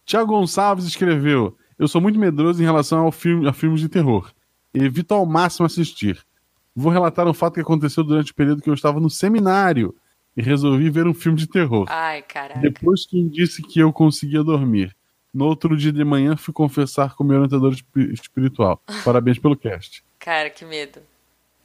Tiago 0.06 0.32
Gonçalves 0.32 0.86
escreveu: 0.86 1.58
Eu 1.78 1.90
sou 1.90 2.00
muito 2.00 2.18
medroso 2.18 2.62
em 2.62 2.66
relação 2.66 3.00
ao 3.00 3.12
filme, 3.12 3.50
a 3.50 3.52
filmes 3.52 3.82
de 3.82 3.90
terror. 3.90 4.32
Evito 4.74 5.14
ao 5.14 5.26
máximo 5.26 5.66
assistir. 5.66 6.26
Vou 6.74 6.92
relatar 6.92 7.28
um 7.28 7.34
fato 7.34 7.56
que 7.56 7.62
aconteceu 7.62 8.02
durante 8.02 8.32
o 8.32 8.36
período 8.36 8.62
que 8.62 8.70
eu 8.70 8.74
estava 8.74 8.98
no 9.02 9.10
seminário 9.10 9.94
e 10.38 10.42
resolvi 10.42 10.90
ver 10.92 11.08
um 11.08 11.14
filme 11.16 11.38
de 11.38 11.48
terror. 11.48 11.86
Ai, 11.90 12.22
caraca. 12.22 12.60
Depois 12.60 13.06
quem 13.08 13.28
disse 13.28 13.62
que 13.64 13.80
eu 13.80 13.92
conseguia 13.92 14.44
dormir. 14.44 14.96
No 15.34 15.46
outro 15.46 15.76
dia 15.76 15.92
de 15.92 16.04
manhã 16.04 16.38
fui 16.38 16.54
confessar 16.54 17.16
com 17.16 17.24
meu 17.24 17.38
orientador 17.38 17.74
espi- 17.74 18.14
espiritual. 18.14 18.82
Parabéns 19.04 19.40
pelo 19.40 19.58
cast. 19.58 20.04
Cara, 20.20 20.50
que 20.50 20.64
medo. 20.64 21.02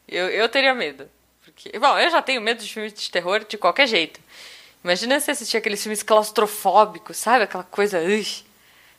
Eu, 0.09 0.29
eu 0.29 0.49
teria 0.49 0.75
medo. 0.75 1.07
Porque, 1.45 1.79
bom, 1.79 1.99
eu 1.99 2.11
já 2.11 2.23
tenho 2.23 2.41
medo 2.41 2.63
de 2.63 2.73
filmes 2.73 2.93
de 2.95 3.11
terror 3.11 3.45
de 3.47 3.59
qualquer 3.59 3.87
jeito. 3.87 4.19
Imagina 4.83 5.21
se 5.21 5.31
assistir 5.31 5.57
aqueles 5.59 5.83
filmes 5.83 6.03
claustrofóbicos, 6.03 7.17
sabe? 7.17 7.45
Aquela 7.45 7.65
coisa. 7.65 7.99
Ui. 8.01 8.27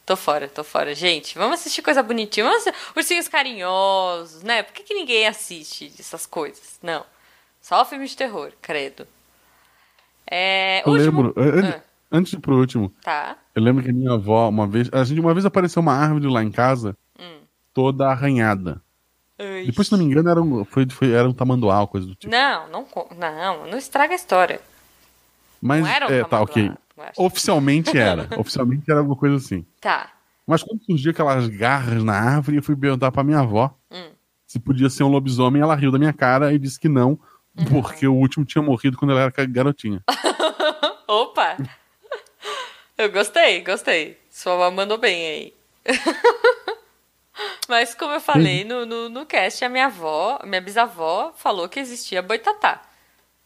Tô 0.05 0.15
fora, 0.15 0.47
tô 0.47 0.63
fora. 0.63 0.93
Gente, 0.93 1.37
vamos 1.37 1.59
assistir 1.59 1.81
coisa 1.81 2.03
bonitinha. 2.03 2.45
Vamos 2.45 2.61
assistir 2.67 2.97
ursinhos 2.97 3.27
carinhosos, 3.27 4.43
né? 4.43 4.61
Por 4.63 4.73
que, 4.73 4.83
que 4.83 4.93
ninguém 4.93 5.25
assiste 5.27 5.91
essas 5.99 6.25
coisas? 6.25 6.77
Não. 6.81 7.05
Só 7.61 7.83
filmes 7.85 8.11
de 8.11 8.17
terror, 8.17 8.51
credo. 8.61 9.07
É. 10.29 10.81
Eu 10.87 10.91
último- 10.93 11.21
lembro, 11.21 11.33
an- 11.37 11.69
Ah, 11.77 11.81
antes 12.11 12.31
de 12.31 12.37
ir 12.37 12.39
pro 12.39 12.57
último, 12.57 12.91
tá. 13.03 13.35
eu 13.55 13.61
lembro 13.61 13.83
que 13.83 13.89
a 13.89 13.93
minha 13.93 14.13
avó, 14.13 14.47
uma 14.49 14.67
vez, 14.67 14.89
a 14.91 15.03
gente 15.03 15.19
uma 15.19 15.33
vez 15.33 15.45
apareceu 15.45 15.81
uma 15.81 15.93
árvore 15.93 16.27
lá 16.27 16.43
em 16.43 16.51
casa, 16.51 16.95
Hum. 17.19 17.39
toda 17.73 18.07
arranhada. 18.09 18.81
Ui. 19.39 19.65
Depois, 19.65 19.87
se 19.87 19.91
não 19.91 19.99
me 19.99 20.05
engano, 20.05 20.29
era 20.29 20.41
um, 20.41 20.63
foi, 20.65 20.87
foi- 20.89 21.11
era 21.11 21.27
um 21.27 21.33
tamanduá, 21.33 21.85
coisa 21.87 22.07
do 22.07 22.15
tipo. 22.15 22.31
Não, 22.31 22.69
não, 22.69 22.87
não, 23.17 23.67
não 23.67 23.77
estraga 23.77 24.13
a 24.13 24.15
história. 24.15 24.61
Mas, 25.61 25.81
não 25.81 25.87
era 25.89 26.07
um 26.07 26.11
é, 26.11 26.23
tá, 26.23 26.41
ok. 26.41 26.71
acho. 26.99 27.21
Oficialmente 27.21 27.97
era. 27.97 28.27
Oficialmente 28.39 28.83
era 28.89 28.99
alguma 28.99 29.15
coisa 29.15 29.35
assim. 29.37 29.65
Tá. 29.81 30.09
Mas 30.45 30.61
quando 30.61 30.83
surgiu 30.83 31.11
aquelas 31.11 31.47
garras 31.47 32.03
na 32.03 32.13
árvore, 32.13 32.57
eu 32.57 32.63
fui 32.63 32.75
perguntar 32.75 33.11
pra 33.11 33.23
minha 33.23 33.39
avó 33.39 33.73
Hum. 33.89 34.09
se 34.45 34.59
podia 34.59 34.89
ser 34.89 35.03
um 35.03 35.07
lobisomem. 35.07 35.61
Ela 35.61 35.73
riu 35.75 35.91
da 35.91 35.97
minha 35.97 36.13
cara 36.13 36.53
e 36.53 36.59
disse 36.59 36.79
que 36.79 36.89
não, 36.89 37.17
Uhum. 37.57 37.65
porque 37.65 38.07
o 38.07 38.15
último 38.15 38.43
tinha 38.43 38.61
morrido 38.61 38.97
quando 38.97 39.11
ela 39.11 39.21
era 39.21 39.45
garotinha. 39.45 40.03
Opa! 41.07 41.57
Eu 42.97 43.11
gostei, 43.11 43.61
gostei. 43.61 44.19
Sua 44.29 44.53
avó 44.53 44.71
mandou 44.71 44.97
bem 44.97 45.27
aí. 45.27 45.53
Mas 47.67 47.95
como 47.95 48.13
eu 48.13 48.19
falei 48.19 48.63
no, 48.63 48.85
no, 48.85 49.09
no 49.09 49.25
cast, 49.25 49.63
a 49.63 49.69
minha 49.69 49.85
avó, 49.85 50.39
minha 50.43 50.61
bisavó, 50.61 51.33
falou 51.35 51.69
que 51.69 51.79
existia 51.79 52.21
boitatá. 52.21 52.81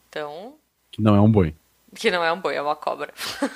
Então. 0.10 0.56
Que 0.92 1.02
não 1.02 1.16
é 1.16 1.22
um 1.22 1.32
boi. 1.32 1.56
Que 1.98 2.12
não 2.12 2.24
é 2.24 2.32
um 2.32 2.40
boi, 2.40 2.56
é 2.56 2.62
uma 2.62 2.76
cobra. 2.76 3.12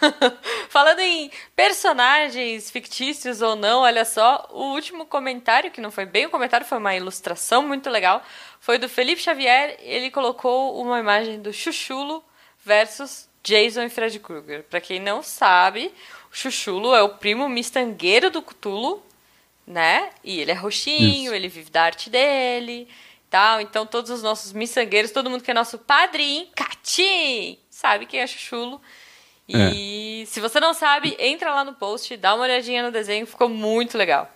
Falando 0.68 1.00
em 1.00 1.30
personagens 1.56 2.72
fictícios 2.72 3.40
ou 3.40 3.56
não, 3.56 3.82
olha 3.82 4.04
só, 4.04 4.50
o 4.52 4.74
último 4.74 5.06
comentário, 5.06 5.70
que 5.70 5.80
não 5.80 5.92
foi 5.92 6.08
bem 6.08 6.26
um 6.26 6.30
comentário, 6.32 6.66
foi 6.66 6.80
uma 6.80 6.96
ilustração 6.96 7.62
muito 7.62 7.88
legal, 7.88 8.24
foi 8.60 8.80
do 8.80 8.90
Felipe 8.90 9.22
Xavier. 9.22 9.78
Ele 9.80 10.10
colocou 10.10 10.82
uma 10.82 11.00
imagem 11.00 11.40
do 11.40 11.54
Chuchulo 11.54 12.24
versus 12.66 13.30
Jason 13.44 13.84
e 13.84 13.90
Fred 13.90 14.20
Krueger. 14.20 14.64
Para 14.64 14.82
quem 14.82 15.00
não 15.00 15.22
sabe, 15.22 15.94
o 16.32 16.36
Chuchulo 16.36 16.96
é 16.96 17.04
o 17.04 17.10
primo 17.10 17.48
mistangueiro 17.48 18.32
do 18.32 18.42
Cthulhu, 18.42 19.04
né? 19.68 20.10
E 20.24 20.40
ele 20.40 20.50
é 20.50 20.56
roxinho, 20.56 21.26
Isso. 21.26 21.36
ele 21.36 21.48
vive 21.48 21.70
da 21.70 21.84
arte 21.84 22.10
dele, 22.10 22.88
tal. 23.30 23.62
Então 23.62 23.86
todos 23.86 24.10
os 24.10 24.24
nossos 24.24 24.52
miçangueiros, 24.52 25.12
todo 25.12 25.30
mundo 25.30 25.44
que 25.44 25.52
é 25.52 25.54
nosso 25.54 25.78
padrinho, 25.78 26.48
Catim, 26.56 27.60
sabe 27.82 28.06
quem 28.06 28.20
é 28.20 28.28
Chuchulo. 28.28 28.80
E 29.50 30.22
é. 30.22 30.26
se 30.26 30.40
você 30.40 30.60
não 30.60 30.74
sabe, 30.74 31.18
entra 31.20 31.54
lá 31.54 31.66
no 31.66 31.74
post, 31.74 32.16
dá 32.16 32.36
uma 32.36 32.44
olhadinha 32.44 32.84
no 32.84 32.92
desenho, 32.92 33.26
ficou 33.26 33.50
muito 33.50 33.98
legal. 33.98 34.32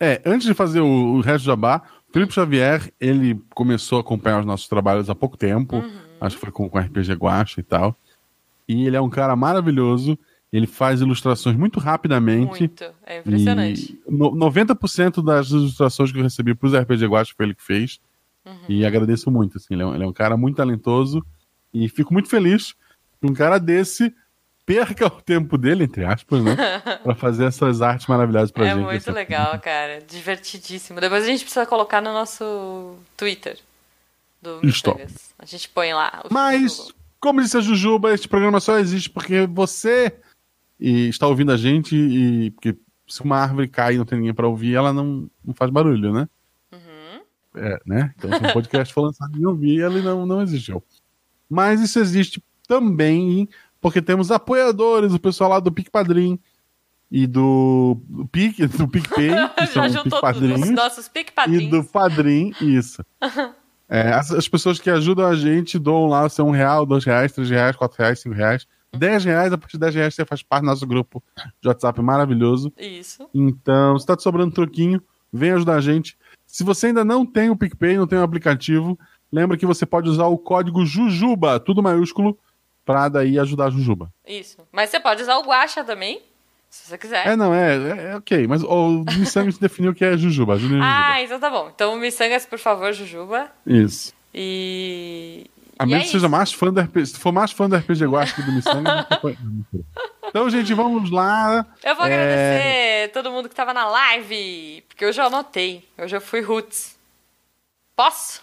É, 0.00 0.22
antes 0.24 0.46
de 0.46 0.54
fazer 0.54 0.80
o, 0.80 0.86
o 0.86 1.20
resto 1.20 1.44
do 1.44 1.48
jabá, 1.48 1.82
Felipe 2.10 2.32
Xavier, 2.32 2.90
ele 2.98 3.38
começou 3.54 3.98
a 3.98 4.00
acompanhar 4.00 4.40
os 4.40 4.46
nossos 4.46 4.66
trabalhos 4.66 5.10
há 5.10 5.14
pouco 5.14 5.36
tempo, 5.36 5.76
uhum. 5.76 6.00
acho 6.20 6.36
que 6.36 6.40
foi 6.40 6.50
com, 6.50 6.68
com 6.68 6.78
RPG 6.78 7.12
Guacha 7.12 7.60
e 7.60 7.62
tal. 7.62 7.94
E 8.66 8.86
ele 8.86 8.96
é 8.96 9.00
um 9.00 9.10
cara 9.10 9.36
maravilhoso, 9.36 10.18
ele 10.50 10.66
faz 10.66 11.02
ilustrações 11.02 11.56
muito 11.56 11.78
rapidamente. 11.78 12.60
Muito, 12.60 12.84
é 13.04 13.18
impressionante. 13.18 14.00
no, 14.08 14.30
90% 14.32 15.22
das 15.22 15.50
ilustrações 15.50 16.10
que 16.10 16.18
eu 16.18 16.22
recebi 16.22 16.54
para 16.54 16.66
os 16.66 16.74
RPG 16.74 17.06
Guacha 17.06 17.34
foi 17.36 17.46
ele 17.46 17.54
que 17.54 17.62
fez. 17.62 18.00
Uhum. 18.44 18.56
E 18.70 18.86
agradeço 18.86 19.30
muito, 19.30 19.58
assim, 19.58 19.74
ele 19.74 19.82
é, 19.82 19.86
um, 19.86 19.94
ele 19.94 20.04
é 20.04 20.06
um 20.06 20.12
cara 20.12 20.34
muito 20.34 20.56
talentoso 20.56 21.22
e 21.72 21.88
fico 21.88 22.12
muito 22.12 22.28
feliz 22.28 22.74
que 23.20 23.26
um 23.26 23.34
cara 23.34 23.58
desse 23.58 24.14
perca 24.64 25.06
o 25.06 25.22
tempo 25.22 25.56
dele, 25.56 25.84
entre 25.84 26.04
aspas, 26.04 26.44
né? 26.44 26.54
pra 27.02 27.14
fazer 27.14 27.46
essas 27.46 27.80
artes 27.80 28.06
maravilhosas 28.06 28.50
pra 28.50 28.66
é 28.66 28.74
gente. 28.74 28.82
É 28.82 28.84
muito 28.84 29.12
legal, 29.12 29.58
cara. 29.58 30.00
Divertidíssimo. 30.02 31.00
Depois 31.00 31.24
a 31.24 31.26
gente 31.26 31.40
precisa 31.40 31.64
colocar 31.64 32.02
no 32.02 32.12
nosso 32.12 32.98
Twitter 33.16 33.58
do 34.42 34.60
Mistangas. 34.62 35.34
A 35.38 35.46
gente 35.46 35.68
põe 35.70 35.92
lá. 35.94 36.22
Mas, 36.30 36.92
como 37.18 37.40
disse 37.40 37.56
a 37.56 37.60
Jujuba, 37.60 38.12
este 38.12 38.28
programa 38.28 38.60
só 38.60 38.78
existe 38.78 39.08
porque 39.08 39.46
você 39.46 40.14
e 40.78 41.08
está 41.08 41.26
ouvindo 41.26 41.50
a 41.50 41.56
gente 41.56 41.96
e 41.96 42.50
porque 42.50 42.76
se 43.08 43.22
uma 43.22 43.38
árvore 43.38 43.68
cai 43.68 43.94
e 43.94 43.98
não 43.98 44.04
tem 44.04 44.18
ninguém 44.18 44.34
para 44.34 44.46
ouvir, 44.46 44.74
ela 44.74 44.92
não, 44.92 45.30
não 45.44 45.54
faz 45.54 45.70
barulho, 45.70 46.12
né? 46.12 46.28
Uhum. 46.70 47.20
É, 47.56 47.80
né? 47.86 48.14
Então, 48.16 48.30
se 48.30 48.44
um 48.44 48.52
podcast 48.52 48.92
for 48.92 49.00
lançado 49.00 49.36
e 49.36 49.46
ouvir, 49.46 49.80
ele 49.80 50.02
não, 50.02 50.26
não 50.26 50.42
existiu. 50.42 50.84
Mas 51.48 51.80
isso 51.80 51.98
existe 51.98 52.42
também 52.66 53.48
porque 53.80 54.02
temos 54.02 54.30
apoiadores, 54.30 55.14
o 55.14 55.20
pessoal 55.20 55.50
lá 55.50 55.60
do 55.60 55.72
Pic 55.72 55.90
Padrim 55.90 56.38
e 57.10 57.26
do, 57.26 58.00
do 58.08 58.26
Pic, 58.26 58.58
do 58.58 58.88
PicPay, 58.88 59.30
que 59.56 59.66
são 59.66 60.20
Padrinhos, 60.20 60.70
nossos 60.70 61.08
Pic 61.08 61.32
Padrinhos. 61.32 61.64
E 61.64 61.68
do 61.68 61.84
Padrim, 61.84 62.52
isso. 62.60 63.04
é, 63.88 64.12
as, 64.12 64.30
as, 64.32 64.48
pessoas 64.48 64.78
que 64.78 64.90
ajudam 64.90 65.26
a 65.26 65.34
gente 65.34 65.78
doam 65.78 66.06
lá, 66.06 66.28
são 66.28 66.48
um 66.48 66.52
real, 66.52 66.84
dois 66.84 67.04
reais, 67.04 67.32
três 67.32 67.48
reais, 67.48 67.76
quatro 67.76 67.98
reais, 67.98 68.20
cinco 68.20 68.34
reais. 68.34 68.66
10 68.96 69.24
reais, 69.24 69.52
a 69.52 69.58
partir 69.58 69.74
de 69.74 69.80
10 69.80 69.94
reais 69.94 70.14
você 70.14 70.24
faz 70.24 70.42
parte 70.42 70.62
do 70.62 70.68
nosso 70.68 70.86
grupo 70.86 71.22
de 71.60 71.68
WhatsApp 71.68 72.00
maravilhoso. 72.00 72.72
Isso. 72.78 73.28
Então, 73.34 73.98
se 73.98 74.06
tá 74.06 74.16
te 74.16 74.22
sobrando 74.22 74.54
troquinho, 74.54 75.02
vem 75.30 75.52
ajudar 75.52 75.76
a 75.76 75.80
gente. 75.80 76.16
Se 76.46 76.64
você 76.64 76.86
ainda 76.86 77.04
não 77.04 77.26
tem 77.26 77.50
o 77.50 77.56
PicPay, 77.56 77.98
não 77.98 78.06
tem 78.06 78.18
o 78.18 78.22
aplicativo, 78.22 78.98
lembra 79.32 79.56
que 79.56 79.66
você 79.66 79.84
pode 79.86 80.08
usar 80.08 80.26
o 80.26 80.38
código 80.38 80.84
JUJUBA, 80.84 81.60
tudo 81.60 81.82
maiúsculo, 81.82 82.38
pra 82.84 83.08
daí 83.08 83.38
ajudar 83.38 83.66
a 83.66 83.70
Jujuba. 83.70 84.12
Isso. 84.26 84.58
Mas 84.72 84.90
você 84.90 84.98
pode 84.98 85.22
usar 85.22 85.36
o 85.36 85.42
Guacha 85.42 85.84
também, 85.84 86.22
se 86.70 86.88
você 86.88 86.98
quiser. 86.98 87.26
É, 87.26 87.36
não, 87.36 87.54
é, 87.54 87.76
é, 87.76 88.10
é 88.12 88.16
ok. 88.16 88.46
Mas 88.46 88.62
o 88.62 89.04
Missangas 89.18 89.56
definiu 89.58 89.94
que 89.94 90.04
é 90.04 90.16
Jujuba. 90.16 90.58
Jujuba. 90.58 90.82
Ah, 90.82 91.22
então 91.22 91.38
tá 91.38 91.50
bom. 91.50 91.70
Então, 91.74 91.96
Missangas, 91.96 92.46
por 92.46 92.58
favor, 92.58 92.92
Jujuba. 92.92 93.50
Isso. 93.66 94.12
E 94.34 95.46
a 95.78 95.86
menos 95.86 96.02
é 96.02 96.06
que 96.06 96.12
seja 96.12 96.28
mais 96.28 96.52
fã 96.52 96.72
do 96.72 96.80
RPG. 96.80 97.06
Se 97.06 97.18
for 97.18 97.32
mais 97.32 97.52
fã 97.52 97.68
do 97.68 97.76
RPG 97.76 98.06
Guacha 98.06 98.42
do 98.42 98.52
Missanga, 98.52 99.06
Então, 100.28 100.50
gente, 100.50 100.74
vamos 100.74 101.10
lá. 101.10 101.64
Eu 101.82 101.96
vou 101.96 102.04
é... 102.04 102.12
agradecer 102.12 103.12
todo 103.12 103.30
mundo 103.30 103.48
que 103.48 103.54
tava 103.54 103.72
na 103.72 103.86
live, 103.86 104.84
porque 104.88 105.06
hoje 105.06 105.20
eu 105.20 105.26
anotei. 105.26 105.88
Hoje 105.96 106.16
eu 106.16 106.20
fui 106.20 106.40
roots. 106.40 106.98
Posso? 107.96 108.42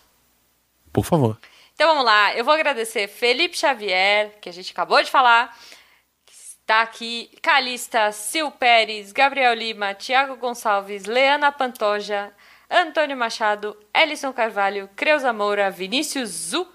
Por 0.95 1.03
favor. 1.03 1.37
Então 1.73 1.89
vamos 1.89 2.05
lá. 2.05 2.33
Eu 2.35 2.45
vou 2.45 2.53
agradecer 2.53 3.09
Felipe 3.09 3.57
Xavier, 3.57 4.31
que 4.39 4.47
a 4.47 4.53
gente 4.53 4.71
acabou 4.71 5.03
de 5.03 5.11
falar. 5.11 5.53
Está 6.25 6.81
aqui 6.81 7.29
Calista, 7.41 8.13
Sil 8.15 8.47
Pérez, 8.49 9.11
Gabriel 9.11 9.53
Lima, 9.53 9.93
Tiago 9.93 10.37
Gonçalves, 10.37 11.03
Leana 11.03 11.51
Pantoja, 11.51 12.31
Antônio 12.71 13.17
Machado, 13.17 13.77
Ellison 13.93 14.31
Carvalho, 14.31 14.89
Creuza 14.95 15.33
Moura, 15.33 15.69
Vinícius 15.69 16.29
Zu, 16.29 16.65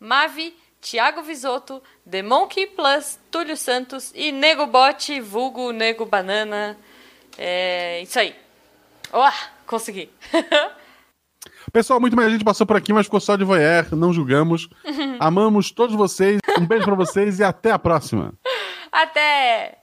Mavi, 0.00 0.56
Thiago 0.80 1.22
Visotto, 1.22 1.80
The 2.10 2.22
Monkey 2.22 2.66
Plus, 2.66 3.16
Túlio 3.30 3.56
Santos 3.56 4.10
e 4.12 4.32
Nego 4.32 4.66
Bote, 4.66 5.20
vulgo 5.20 5.70
Nego 5.70 6.04
Banana. 6.04 6.76
É 7.38 8.00
isso 8.02 8.18
aí. 8.18 8.34
Oh, 9.12 9.30
consegui. 9.68 10.10
Pessoal, 11.72 12.00
muito 12.00 12.16
mais 12.16 12.30
gente 12.32 12.44
passou 12.44 12.66
por 12.66 12.76
aqui, 12.76 12.92
mas 12.92 13.06
ficou 13.06 13.20
só 13.20 13.36
de 13.36 13.44
voyeur, 13.44 13.86
não 13.94 14.12
julgamos. 14.12 14.68
Amamos 15.20 15.70
todos 15.70 15.94
vocês. 15.94 16.40
Um 16.58 16.66
beijo 16.66 16.84
para 16.84 16.94
vocês 16.94 17.38
e 17.38 17.44
até 17.44 17.70
a 17.70 17.78
próxima. 17.78 18.32
Até! 18.90 19.78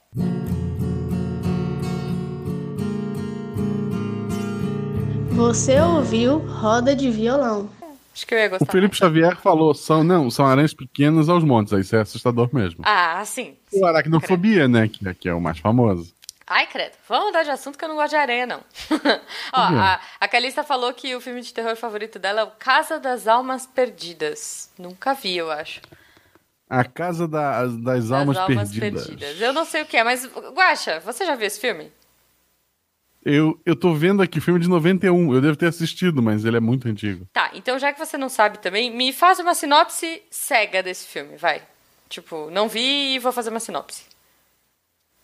Você 5.30 5.78
ouviu 5.80 6.38
Roda 6.38 6.96
de 6.96 7.10
Violão. 7.10 7.68
Acho 8.14 8.26
que 8.26 8.34
eu 8.34 8.38
ia 8.38 8.48
gostar. 8.48 8.64
O 8.64 8.72
Felipe 8.72 8.92
mais. 8.92 8.98
Xavier 8.98 9.36
falou, 9.36 9.74
são, 9.74 10.02
não, 10.02 10.30
são 10.30 10.46
aranhas 10.46 10.72
pequenas 10.72 11.28
aos 11.28 11.44
montes, 11.44 11.74
aí 11.74 11.82
isso 11.82 11.94
é 11.94 12.00
assustador 12.00 12.48
mesmo. 12.50 12.80
Ah, 12.82 13.22
sim. 13.26 13.54
O 13.70 13.84
aracnofobia, 13.84 14.66
né, 14.66 14.88
que, 14.88 15.14
que 15.14 15.28
é 15.28 15.34
o 15.34 15.40
mais 15.40 15.58
famoso. 15.58 16.15
Ai, 16.46 16.66
credo. 16.68 16.92
Vamos 17.08 17.26
mudar 17.26 17.42
de 17.42 17.50
assunto 17.50 17.76
que 17.76 17.84
eu 17.84 17.88
não 17.88 17.96
gosto 17.96 18.10
de 18.10 18.16
aranha, 18.16 18.46
não. 18.46 18.60
Ó, 19.52 19.60
a, 19.60 20.00
a 20.20 20.28
Calista 20.28 20.62
falou 20.62 20.94
que 20.94 21.14
o 21.16 21.20
filme 21.20 21.40
de 21.40 21.52
terror 21.52 21.74
favorito 21.74 22.20
dela 22.20 22.42
é 22.42 22.44
o 22.44 22.50
Casa 22.52 23.00
das 23.00 23.26
Almas 23.26 23.66
Perdidas. 23.66 24.70
Nunca 24.78 25.12
vi, 25.12 25.36
eu 25.36 25.50
acho. 25.50 25.80
A 26.70 26.84
Casa 26.84 27.26
da, 27.26 27.62
das, 27.62 27.76
das 27.78 28.10
Almas, 28.12 28.36
Almas 28.36 28.70
Perdidas. 28.70 29.06
Perdidas. 29.06 29.40
Eu 29.40 29.52
não 29.52 29.64
sei 29.64 29.82
o 29.82 29.86
que 29.86 29.96
é, 29.96 30.04
mas, 30.04 30.24
Guaxa, 30.26 31.00
você 31.00 31.26
já 31.26 31.34
viu 31.34 31.48
esse 31.48 31.58
filme? 31.58 31.90
Eu, 33.24 33.60
eu 33.66 33.74
tô 33.74 33.92
vendo 33.92 34.22
aqui 34.22 34.40
filme 34.40 34.60
de 34.60 34.68
91. 34.68 35.34
Eu 35.34 35.40
devo 35.40 35.56
ter 35.56 35.66
assistido, 35.66 36.22
mas 36.22 36.44
ele 36.44 36.58
é 36.58 36.60
muito 36.60 36.86
antigo. 36.86 37.26
Tá, 37.32 37.50
então 37.54 37.76
já 37.76 37.92
que 37.92 37.98
você 37.98 38.16
não 38.16 38.28
sabe 38.28 38.58
também, 38.60 38.88
me 38.88 39.12
faz 39.12 39.40
uma 39.40 39.52
sinopse 39.52 40.22
cega 40.30 40.80
desse 40.80 41.08
filme, 41.08 41.36
vai. 41.36 41.60
Tipo, 42.08 42.48
não 42.52 42.68
vi 42.68 43.16
e 43.16 43.18
vou 43.18 43.32
fazer 43.32 43.50
uma 43.50 43.58
sinopse. 43.58 44.04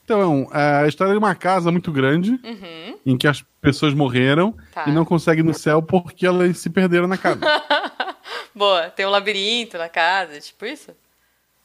Então, 0.04 0.48
é 0.52 0.84
a 0.84 0.88
história 0.88 1.12
de 1.12 1.18
uma 1.18 1.34
casa 1.34 1.70
muito 1.70 1.92
grande, 1.92 2.32
uhum. 2.32 2.98
em 3.06 3.16
que 3.16 3.26
as 3.28 3.44
pessoas 3.60 3.94
morreram 3.94 4.54
tá. 4.72 4.84
e 4.86 4.92
não 4.92 5.04
conseguem 5.04 5.44
ir 5.44 5.46
no 5.46 5.54
céu 5.54 5.80
porque 5.80 6.26
elas 6.26 6.58
se 6.58 6.68
perderam 6.68 7.06
na 7.06 7.16
casa. 7.16 7.40
Boa, 8.54 8.90
tem 8.90 9.06
um 9.06 9.10
labirinto 9.10 9.78
na 9.78 9.88
casa, 9.88 10.38
tipo 10.40 10.66
isso? 10.66 10.90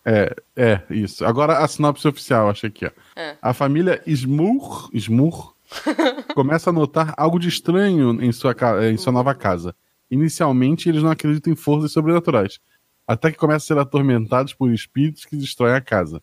É, 0.06 0.34
é, 0.56 0.82
isso. 0.90 1.26
Agora 1.26 1.58
a 1.58 1.68
sinopse 1.68 2.08
oficial, 2.08 2.50
achei 2.50 2.70
aqui, 2.70 2.86
ó. 2.86 2.92
É. 3.16 3.36
A 3.42 3.54
família 3.54 4.02
Smur, 4.06 4.90
Smur 4.94 5.54
começa 6.34 6.70
a 6.70 6.74
notar 6.74 7.14
algo 7.18 7.38
de 7.38 7.50
estranho 7.50 8.24
em 8.24 8.32
sua, 8.32 8.56
em 8.90 8.96
sua 8.96 9.12
nova 9.12 9.36
casa. 9.36 9.76
Inicialmente, 10.10 10.88
eles 10.88 11.04
não 11.04 11.12
acreditam 11.12 11.52
em 11.52 11.58
forças 11.58 11.92
sobrenaturais, 11.92 12.60
até 13.06 13.32
que 13.32 13.38
começam 13.38 13.76
a 13.76 13.80
ser 13.80 13.82
atormentados 13.82 14.54
por 14.54 14.72
espíritos 14.72 15.26
que 15.26 15.36
destroem 15.36 15.74
a 15.74 15.82
casa. 15.82 16.22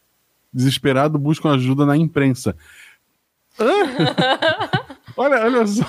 Desesperado, 0.54 1.18
buscam 1.18 1.52
ajuda 1.52 1.84
na 1.84 1.96
imprensa. 1.96 2.56
olha, 5.16 5.44
olha 5.44 5.66
só, 5.66 5.84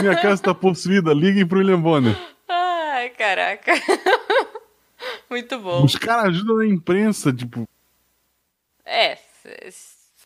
minha 0.00 0.16
casa 0.16 0.34
está 0.34 0.54
possuída, 0.54 1.14
liguem 1.14 1.46
pro 1.46 1.58
William 1.58 1.80
Bonner. 1.80 2.16
Ai, 2.48 3.10
caraca. 3.10 3.72
Muito 5.30 5.58
bom. 5.58 5.84
Os 5.84 5.96
caras 5.96 6.26
ajudam 6.26 6.56
na 6.56 6.66
imprensa, 6.66 7.32
tipo. 7.32 7.68
É, 8.84 9.16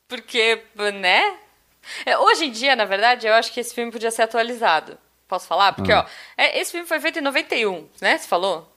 porque, 0.09 0.63
né? 1.01 1.37
É, 2.05 2.19
hoje 2.19 2.47
em 2.47 2.51
dia, 2.51 2.75
na 2.75 2.85
verdade, 2.85 3.27
eu 3.27 3.35
acho 3.35 3.53
que 3.53 3.61
esse 3.61 3.75
filme 3.75 3.93
podia 3.93 4.11
ser 4.11 4.23
atualizado. 4.23 4.99
Posso 5.29 5.47
falar? 5.47 5.73
Porque, 5.73 5.93
ah. 5.93 6.05
ó, 6.05 6.11
é, 6.37 6.59
esse 6.61 6.73
filme 6.73 6.87
foi 6.87 7.01
feito 7.01 7.19
em 7.19 7.23
91, 7.23 7.89
né? 8.01 8.19
Você 8.19 8.27
falou? 8.27 8.73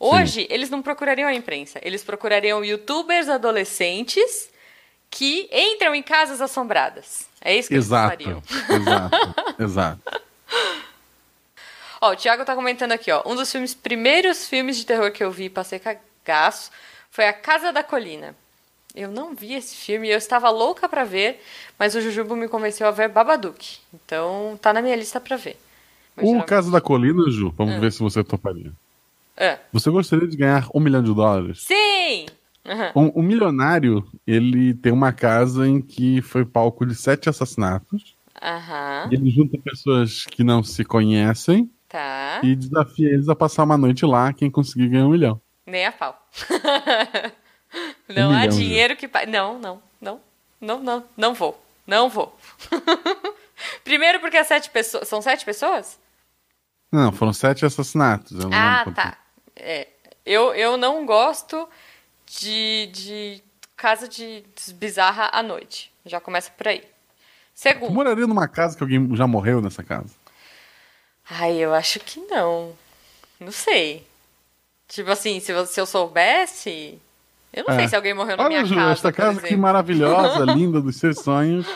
Hoje, 0.00 0.42
Sim. 0.42 0.46
eles 0.50 0.70
não 0.70 0.80
procurariam 0.80 1.28
a 1.28 1.34
imprensa. 1.34 1.80
Eles 1.82 2.04
procurariam 2.04 2.64
youtubers 2.64 3.28
adolescentes 3.28 4.48
que 5.10 5.48
entram 5.52 5.94
em 5.94 6.02
casas 6.02 6.40
assombradas. 6.40 7.26
É 7.40 7.56
isso 7.56 7.68
que 7.68 7.74
Exato. 7.74 8.22
eles 8.22 8.24
fariam. 8.24 8.42
Exato. 8.80 9.34
Exato. 9.62 10.00
Ó, 12.00 12.12
o 12.12 12.16
Thiago 12.16 12.44
tá 12.44 12.54
comentando 12.54 12.92
aqui, 12.92 13.10
ó. 13.10 13.22
Um 13.26 13.34
dos 13.34 13.50
filmes, 13.50 13.74
primeiros 13.74 14.48
filmes 14.48 14.76
de 14.76 14.86
terror 14.86 15.10
que 15.10 15.22
eu 15.24 15.30
vi 15.32 15.44
e 15.46 15.50
passei 15.50 15.80
cagaço 15.80 16.70
foi 17.10 17.26
A 17.26 17.32
Casa 17.32 17.72
da 17.72 17.82
Colina. 17.82 18.36
Eu 18.94 19.10
não 19.10 19.34
vi 19.34 19.54
esse 19.54 19.74
filme, 19.76 20.08
eu 20.08 20.16
estava 20.18 20.48
louca 20.50 20.88
pra 20.88 21.04
ver, 21.04 21.42
mas 21.78 21.94
o 21.94 22.00
Jujubo 22.00 22.34
me 22.36 22.48
convenceu 22.48 22.86
a 22.86 22.90
ver 22.90 23.08
Babadook. 23.08 23.78
Então 23.92 24.58
tá 24.62 24.72
na 24.72 24.80
minha 24.80 24.94
lista 24.96 25.20
pra 25.20 25.36
ver. 25.36 25.58
Mas 26.16 26.24
O 26.24 26.26
geralmente- 26.28 26.48
caso 26.48 26.70
da 26.70 26.80
colina, 26.80 27.28
Ju, 27.30 27.52
vamos 27.56 27.74
Ah. 27.74 27.80
ver 27.80 27.92
se 27.92 27.98
você 28.00 28.22
toparia. 28.24 28.72
Ah. 29.38 29.58
Você 29.72 29.90
gostaria 29.90 30.26
de 30.26 30.36
ganhar 30.36 30.66
um 30.74 30.80
milhão 30.80 31.02
de 31.02 31.14
dólares? 31.14 31.62
Sim! 31.62 32.26
Aham. 32.66 32.92
Um, 32.94 33.20
um 33.20 33.22
milionário, 33.22 34.06
ele 34.26 34.74
tem 34.74 34.92
uma 34.92 35.12
casa 35.12 35.66
em 35.66 35.80
que 35.80 36.20
foi 36.20 36.44
palco 36.44 36.84
de 36.84 36.94
sete 36.94 37.28
assassinatos. 37.28 38.16
E 39.10 39.14
ele 39.14 39.30
junta 39.30 39.58
pessoas 39.58 40.24
que 40.26 40.44
não 40.44 40.62
se 40.62 40.84
conhecem 40.84 41.70
Tá. 41.88 42.40
e 42.42 42.54
desafia 42.54 43.08
eles 43.08 43.28
a 43.28 43.34
passar 43.34 43.64
uma 43.64 43.78
noite 43.78 44.04
lá. 44.04 44.32
Quem 44.32 44.50
conseguir 44.50 44.88
ganhar 44.88 45.06
um 45.06 45.10
milhão. 45.10 45.40
Nem 45.66 45.86
a 45.86 45.92
pau. 45.92 46.20
não 48.08 48.30
Um 48.30 48.34
há 48.34 48.40
milhão, 48.40 48.56
dinheiro 48.56 48.96
que. 48.96 49.08
pa- 49.08 49.26
Não, 49.26 49.58
não, 49.58 49.82
não. 50.00 50.20
Não, 50.60 50.82
não. 50.82 51.04
Não 51.16 51.34
vou. 51.34 51.58
Não 51.86 52.08
vou. 52.10 52.36
Primeiro 53.84 54.20
porque 54.20 54.36
as 54.36 54.46
sete 54.46 54.70
pessoas. 54.70 55.08
São 55.08 55.20
sete 55.22 55.44
pessoas? 55.44 55.98
Não, 56.92 57.10
foram 57.12 57.32
sete 57.32 57.64
assassinatos. 57.66 58.36
Ah, 58.52 58.84
tá. 58.94 59.16
É, 59.58 59.88
eu, 60.24 60.54
eu 60.54 60.76
não 60.76 61.04
gosto 61.06 61.68
de, 62.26 62.86
de 62.92 63.42
casa 63.76 64.08
de 64.08 64.44
bizarra 64.74 65.30
à 65.32 65.42
noite. 65.42 65.92
Já 66.04 66.20
começa 66.20 66.50
por 66.50 66.68
aí. 66.68 66.80
Tu 66.80 66.86
Segundo. 67.54 67.92
moraria 67.92 68.26
numa 68.26 68.46
casa 68.48 68.76
que 68.76 68.82
alguém 68.82 69.14
já 69.16 69.26
morreu 69.26 69.60
nessa 69.60 69.82
casa? 69.82 70.14
Ai, 71.28 71.56
eu 71.56 71.74
acho 71.74 72.00
que 72.00 72.20
não. 72.20 72.72
Não 73.40 73.50
sei. 73.52 74.06
Tipo 74.88 75.10
assim, 75.10 75.40
se 75.40 75.52
eu, 75.52 75.66
se 75.66 75.80
eu 75.80 75.84
soubesse. 75.86 76.98
Eu 77.52 77.64
não 77.66 77.74
É. 77.74 77.78
sei 77.78 77.88
se 77.88 77.96
alguém 77.96 78.14
morreu 78.14 78.36
na 78.36 78.44
Olha, 78.44 78.48
minha 78.50 78.64
Ju, 78.64 78.74
casa. 78.74 78.92
esta 78.92 79.12
casa 79.12 79.40
que 79.40 79.56
maravilhosa, 79.56 80.44
linda 80.54 80.80
dos 80.80 80.96
seus 80.96 81.18
sonhos. 81.20 81.66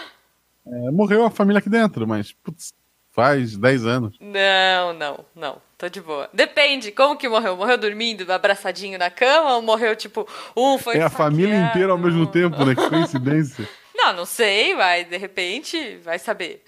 É, 0.67 0.91
morreu 0.93 1.25
a 1.25 1.31
família 1.31 1.59
aqui 1.59 1.69
dentro, 1.69 2.07
mas 2.07 2.33
putz, 2.33 2.73
faz 3.13 3.57
10 3.57 3.87
anos. 3.87 4.17
Não, 4.21 4.93
não, 4.93 5.25
não. 5.35 5.63
Tô 5.79 5.89
de 5.89 6.01
boa. 6.01 6.29
Depende, 6.33 6.93
como 6.93 7.17
que 7.17 7.29
morreu? 7.29 7.57
Morreu 7.57 7.77
dormindo, 7.77 8.31
abraçadinho 8.33 8.99
na 8.99 9.11
cama? 9.11 9.55
Ou 9.55 9.63
morreu, 9.63 9.95
tipo, 9.95 10.27
um 10.57 10.79
foi. 10.79 10.97
é 10.97 11.03
a 11.03 11.11
família 11.11 11.57
inteira 11.57 11.93
ao 11.93 11.99
mesmo 11.99 12.27
tempo, 12.27 12.65
né? 12.65 12.75
Que 12.75 12.89
coincidência. 12.89 13.69
Não, 13.95 14.13
não 14.15 14.25
sei, 14.25 14.75
vai, 14.75 15.05
de 15.05 15.17
repente, 15.17 15.97
vai 15.99 16.19
saber. 16.19 16.65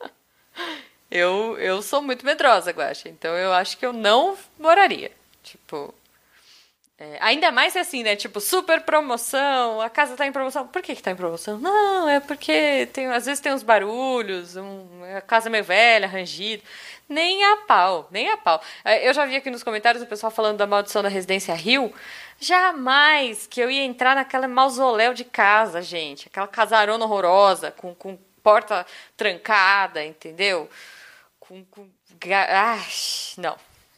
eu, 1.10 1.58
eu 1.58 1.82
sou 1.82 2.00
muito 2.00 2.24
medrosa, 2.24 2.70
Guaxa, 2.70 3.08
então 3.08 3.34
eu 3.34 3.52
acho 3.52 3.76
que 3.76 3.84
eu 3.84 3.92
não 3.92 4.34
moraria. 4.58 5.10
Tipo. 5.42 5.92
É, 7.02 7.16
ainda 7.18 7.50
mais 7.50 7.74
assim, 7.76 8.02
né? 8.02 8.14
Tipo, 8.14 8.40
super 8.40 8.82
promoção, 8.82 9.80
a 9.80 9.88
casa 9.88 10.16
tá 10.16 10.26
em 10.26 10.32
promoção. 10.32 10.66
Por 10.66 10.82
que, 10.82 10.94
que 10.94 11.02
tá 11.02 11.10
em 11.10 11.16
promoção? 11.16 11.58
Não, 11.58 12.06
é 12.06 12.20
porque 12.20 12.90
tem, 12.92 13.06
às 13.06 13.24
vezes 13.24 13.40
tem 13.40 13.54
uns 13.54 13.62
barulhos, 13.62 14.54
um, 14.54 14.86
a 15.16 15.22
casa 15.22 15.48
é 15.48 15.50
meio 15.50 15.64
velha, 15.64 16.06
rangido. 16.06 16.62
Nem 17.08 17.42
a 17.42 17.56
pau, 17.66 18.06
nem 18.10 18.30
a 18.30 18.36
pau. 18.36 18.60
É, 18.84 19.08
Eu 19.08 19.14
já 19.14 19.24
vi 19.24 19.34
aqui 19.34 19.50
nos 19.50 19.62
comentários 19.62 20.02
o 20.02 20.06
pessoal 20.06 20.30
falando 20.30 20.58
da 20.58 20.66
maldição 20.66 21.02
da 21.02 21.08
residência 21.08 21.54
Rio. 21.54 21.90
Jamais 22.38 23.46
que 23.46 23.60
eu 23.60 23.70
ia 23.70 23.82
entrar 23.82 24.14
naquela 24.14 24.46
mausoléu 24.46 25.14
de 25.14 25.24
casa, 25.24 25.80
gente. 25.80 26.28
Aquela 26.28 26.46
casarona 26.46 27.02
horrorosa, 27.02 27.70
com, 27.70 27.94
com 27.94 28.18
porta 28.42 28.86
trancada, 29.16 30.04
entendeu? 30.04 30.68
Com. 31.40 31.64
com 31.64 31.88
ah, 32.50 32.78
não. 33.38 33.56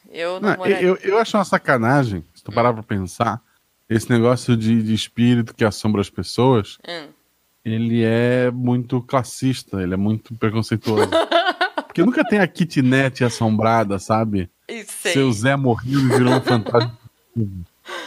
Eu 0.09 0.39
não, 0.39 0.49
Não, 0.49 0.57
moraria. 0.57 0.81
eu, 0.81 0.97
eu 0.97 1.17
acho 1.17 1.35
uma 1.37 1.45
sacanagem, 1.45 2.23
tu 2.43 2.51
parar 2.51 2.73
pra 2.73 2.83
pensar, 2.83 3.41
esse 3.89 4.09
negócio 4.09 4.55
de, 4.57 4.81
de 4.83 4.93
espírito 4.93 5.53
que 5.55 5.63
assombra 5.63 6.01
as 6.01 6.09
pessoas, 6.09 6.77
Hum. 6.87 7.07
ele 7.63 8.03
é 8.03 8.51
muito 8.51 9.01
classista, 9.01 9.81
ele 9.81 9.93
é 9.93 9.97
muito 9.97 10.33
preconceituoso. 10.35 11.09
Porque 11.87 12.03
nunca 12.03 12.23
tem 12.25 12.39
a 12.39 12.47
kitnet 12.47 13.23
assombrada, 13.23 13.99
sabe? 13.99 14.49
Seu 14.87 15.31
Zé 15.31 15.55
morreu 15.55 15.99
e 15.99 16.07
virou 16.07 16.33
um 16.33 16.41
fantasma. 16.41 16.97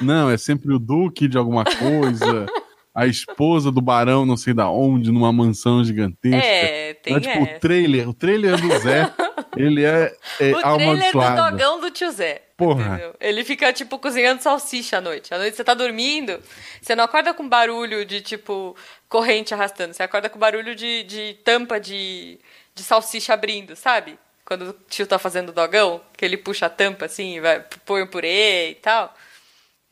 Não, 0.00 0.28
é 0.28 0.36
sempre 0.36 0.72
o 0.74 0.78
duque 0.78 1.28
de 1.28 1.38
alguma 1.38 1.64
coisa, 1.64 2.46
a 2.92 3.06
esposa 3.06 3.70
do 3.70 3.80
barão 3.80 4.26
não 4.26 4.36
sei 4.36 4.52
da 4.54 4.68
onde, 4.68 5.12
numa 5.12 5.32
mansão 5.32 5.84
gigantesca. 5.84 6.44
É, 6.44 6.94
tem 6.94 7.14
é 7.14 7.20
tipo 7.20 7.38
essa. 7.38 7.56
o 7.56 7.60
trailer, 7.60 8.08
o 8.08 8.14
trailer 8.14 8.60
do 8.60 8.78
Zé, 8.78 9.12
ele 9.56 9.84
é, 9.84 10.12
é 10.40 10.52
O 10.56 10.60
trailer 10.62 11.12
do 11.12 11.50
dogão 11.50 11.80
do 11.80 11.90
tio 11.90 12.10
Zé. 12.10 12.42
Porra. 12.56 12.86
entendeu? 12.86 13.14
Ele 13.20 13.44
fica, 13.44 13.72
tipo, 13.72 13.98
cozinhando 13.98 14.42
salsicha 14.42 14.98
à 14.98 15.00
noite. 15.00 15.32
À 15.34 15.38
noite 15.38 15.56
você 15.56 15.64
tá 15.64 15.74
dormindo, 15.74 16.40
você 16.80 16.96
não 16.96 17.04
acorda 17.04 17.34
com 17.34 17.46
barulho 17.48 18.04
de, 18.04 18.20
tipo, 18.20 18.74
corrente 19.08 19.52
arrastando. 19.52 19.92
Você 19.92 20.02
acorda 20.02 20.30
com 20.30 20.38
barulho 20.38 20.74
de, 20.74 21.02
de 21.02 21.34
tampa 21.44 21.78
de, 21.78 22.38
de 22.74 22.82
salsicha 22.82 23.34
abrindo, 23.34 23.76
sabe? 23.76 24.18
Quando 24.44 24.70
o 24.70 24.72
tio 24.88 25.06
tá 25.06 25.18
fazendo 25.18 25.52
dogão, 25.52 26.00
que 26.16 26.24
ele 26.24 26.36
puxa 26.36 26.66
a 26.66 26.70
tampa 26.70 27.04
assim, 27.06 27.40
vai, 27.40 27.62
põe 27.84 28.02
o 28.02 28.06
purê 28.08 28.70
e 28.70 28.74
tal. 28.76 29.12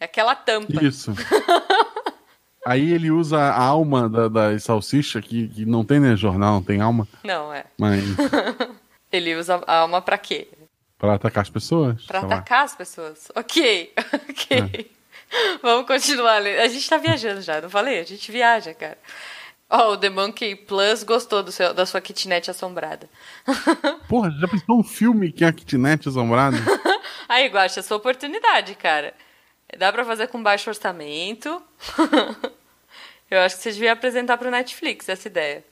É 0.00 0.04
aquela 0.06 0.34
tampa. 0.34 0.82
Isso. 0.82 1.12
Aí 2.66 2.92
ele 2.92 3.10
usa 3.10 3.38
a 3.38 3.62
alma 3.62 4.08
da, 4.08 4.28
da 4.28 4.58
salsicha, 4.58 5.20
que, 5.20 5.48
que 5.48 5.66
não 5.66 5.84
tem 5.84 6.00
né, 6.00 6.16
jornal, 6.16 6.54
não 6.54 6.62
tem 6.62 6.80
alma, 6.80 7.06
Não, 7.22 7.52
é. 7.52 7.66
mas 7.76 8.02
Ele 9.12 9.36
usa 9.36 9.62
a 9.66 9.80
alma 9.80 10.00
pra 10.00 10.16
quê? 10.16 10.48
Pra 10.98 11.14
atacar 11.14 11.42
as 11.42 11.50
pessoas. 11.50 12.04
Pra 12.04 12.20
sei 12.20 12.28
lá. 12.28 12.34
atacar 12.34 12.64
as 12.64 12.74
pessoas. 12.74 13.28
Ok, 13.34 13.92
ok. 14.30 14.90
Vamos 15.62 15.86
continuar. 15.86 16.42
A 16.42 16.68
gente 16.68 16.88
tá 16.88 16.96
viajando 16.96 17.40
já, 17.42 17.60
não 17.60 17.68
falei? 17.70 18.00
A 18.00 18.04
gente 18.04 18.30
viaja, 18.30 18.72
cara. 18.74 18.98
Ó, 19.68 19.92
o 19.92 19.96
The 19.96 20.10
Monkey 20.10 20.54
Plus 20.54 21.02
gostou 21.02 21.42
do 21.42 21.50
seu, 21.50 21.74
da 21.74 21.84
sua 21.86 22.00
kitnet 22.00 22.50
assombrada. 22.50 23.08
Porra, 24.08 24.30
já 24.30 24.46
pensou 24.46 24.78
um 24.78 24.84
filme 24.84 25.32
que 25.32 25.44
é 25.44 25.48
a 25.48 25.52
kitnet 25.52 26.08
assombrada? 26.08 26.56
Aí, 27.28 27.48
Guaxa, 27.48 27.82
sua 27.82 27.96
oportunidade, 27.96 28.74
cara. 28.74 29.14
Dá 29.76 29.90
pra 29.90 30.04
fazer 30.04 30.28
com 30.28 30.42
baixo 30.42 30.70
orçamento. 30.70 31.60
Eu 33.30 33.40
acho 33.40 33.56
que 33.56 33.62
você 33.62 33.72
devia 33.72 33.92
apresentar 33.92 34.36
pro 34.36 34.50
Netflix 34.50 35.08
essa 35.08 35.26
ideia. 35.26 35.64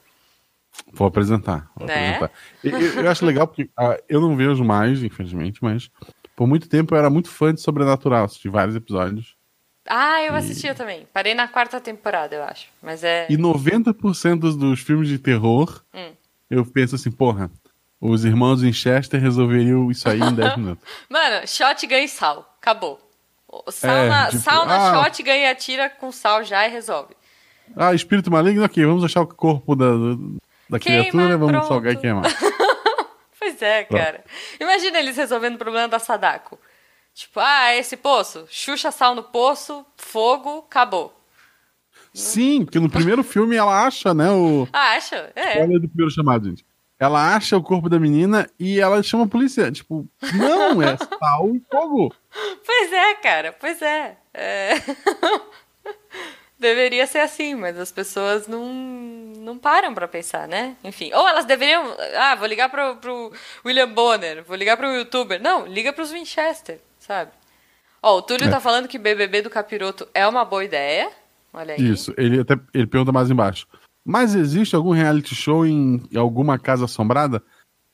Vou 0.92 1.06
apresentar. 1.06 1.70
Vou 1.76 1.86
Né? 1.86 2.14
apresentar. 2.16 2.30
Eu, 2.64 3.02
eu- 3.04 3.10
acho 3.10 3.24
legal 3.26 3.46
porque 3.46 3.70
ah, 3.76 3.98
eu 4.08 4.20
não 4.20 4.36
vejo 4.36 4.64
mais, 4.64 5.02
infelizmente, 5.02 5.58
mas 5.62 5.90
por 6.36 6.46
muito 6.46 6.68
tempo 6.68 6.94
eu 6.94 6.98
era 6.98 7.10
muito 7.10 7.28
fã 7.28 7.52
de 7.54 7.60
Sobrenatural, 7.60 8.24
assisti 8.24 8.48
vários 8.48 8.74
episódios. 8.76 9.36
Ah, 9.88 10.22
eu 10.22 10.34
assistia 10.34 10.74
também. 10.74 11.06
Parei 11.12 11.34
na 11.34 11.48
quarta 11.48 11.80
temporada, 11.80 12.34
eu 12.36 12.42
acho. 12.44 12.68
Mas 12.80 13.02
é. 13.02 13.26
E 13.28 13.36
90% 13.36 14.38
dos, 14.38 14.56
dos 14.56 14.80
filmes 14.80 15.08
de 15.08 15.18
terror, 15.18 15.82
Hum. 15.92 16.12
eu 16.48 16.64
penso 16.64 16.94
assim, 16.94 17.10
porra, 17.10 17.50
os 18.00 18.24
irmãos 18.24 18.62
Winchester 18.62 19.20
resolveriam 19.20 19.90
isso 19.90 20.08
aí 20.08 20.20
em 20.20 20.34
10 20.34 20.56
minutos. 20.56 20.84
Mano, 21.10 21.46
shotgun 21.46 21.96
e 21.96 22.08
sal. 22.08 22.56
Acabou. 22.60 23.00
Sal, 23.70 23.90
É, 23.96 24.08
na, 24.08 24.26
tipo, 24.28 24.42
sal 24.42 24.64
na 24.66 24.76
ah. 25.00 25.04
shotgun 25.04 25.30
e 25.30 25.46
atira 25.46 25.90
com 25.90 26.10
sal 26.12 26.42
já 26.44 26.66
e 26.66 26.70
resolve. 26.70 27.14
Ah, 27.76 27.92
espírito 27.92 28.30
maligno, 28.30 28.64
ok, 28.64 28.84
vamos 28.86 29.04
achar 29.04 29.20
o 29.22 29.26
corpo 29.26 29.74
da, 29.74 29.86
da 30.72 30.78
Queima, 30.78 31.02
criatura, 31.02 31.38
vamos 31.38 31.52
pronto. 31.52 31.68
salgar 31.68 31.92
e 31.92 31.96
queimar. 31.96 32.24
Pois 33.38 33.60
é, 33.60 33.82
Pronto. 33.82 34.00
cara. 34.00 34.24
Imagina 34.60 35.00
eles 35.00 35.16
resolvendo 35.16 35.56
o 35.56 35.58
problema 35.58 35.88
da 35.88 35.98
Sadako. 35.98 36.56
Tipo, 37.12 37.40
ah, 37.40 37.74
esse 37.74 37.96
poço, 37.96 38.46
xuxa 38.48 38.92
sal 38.92 39.16
no 39.16 39.24
poço, 39.24 39.84
fogo, 39.96 40.58
acabou. 40.58 41.12
Sim, 42.14 42.64
porque 42.64 42.78
no 42.78 42.88
primeiro 42.88 43.24
filme 43.24 43.56
ela 43.56 43.84
acha, 43.84 44.14
né, 44.14 44.30
o... 44.30 44.68
Ah, 44.72 44.92
acha? 44.92 45.32
É. 45.34 45.60
Olha 45.60 45.80
do 45.80 45.88
primeiro 45.88 46.10
chamado, 46.12 46.48
gente. 46.48 46.64
Ela 47.00 47.34
acha 47.34 47.56
o 47.56 47.62
corpo 47.62 47.88
da 47.88 47.98
menina 47.98 48.48
e 48.60 48.78
ela 48.78 49.02
chama 49.02 49.24
a 49.24 49.28
polícia. 49.28 49.72
Tipo, 49.72 50.06
não, 50.34 50.80
é 50.80 50.96
sal 50.96 51.50
e 51.52 51.60
fogo. 51.68 52.14
Pois 52.64 52.92
é, 52.92 53.14
cara, 53.16 53.52
pois 53.52 53.82
é. 53.82 54.16
É. 54.32 54.74
Deveria 56.58 57.06
ser 57.08 57.18
assim, 57.18 57.56
mas 57.56 57.76
as 57.76 57.90
pessoas 57.90 58.46
não, 58.46 58.62
não 59.52 59.58
param 59.58 59.94
pra 59.94 60.08
pensar, 60.08 60.48
né? 60.48 60.74
Enfim, 60.82 61.12
ou 61.14 61.28
elas 61.28 61.44
deveriam. 61.44 61.84
Ah, 62.16 62.34
vou 62.34 62.46
ligar 62.46 62.68
pro, 62.68 62.96
pro 62.96 63.32
William 63.64 63.88
Bonner, 63.88 64.42
vou 64.44 64.56
ligar 64.56 64.76
pro 64.76 64.94
youtuber. 64.94 65.40
Não, 65.40 65.66
liga 65.66 65.92
pros 65.92 66.10
Winchester, 66.10 66.80
sabe? 66.98 67.30
Ó, 68.02 68.16
o 68.18 68.22
Túlio 68.22 68.46
É. 68.48 68.50
tá 68.50 68.58
falando 68.60 68.88
que 68.88 68.98
BBB 68.98 69.42
do 69.42 69.50
Capiroto 69.50 70.08
é 70.14 70.26
uma 70.26 70.44
boa 70.44 70.64
ideia. 70.64 71.10
Olha 71.52 71.74
aí. 71.74 71.90
Isso, 71.90 72.12
ele 72.16 72.40
até 72.40 72.54
ele 72.74 72.86
pergunta 72.86 73.12
mais 73.12 73.30
embaixo. 73.30 73.66
Mas 74.04 74.34
existe 74.34 74.74
algum 74.74 74.90
reality 74.90 75.34
show 75.34 75.64
em 75.64 76.02
alguma 76.16 76.58
casa 76.58 76.86
assombrada? 76.86 77.40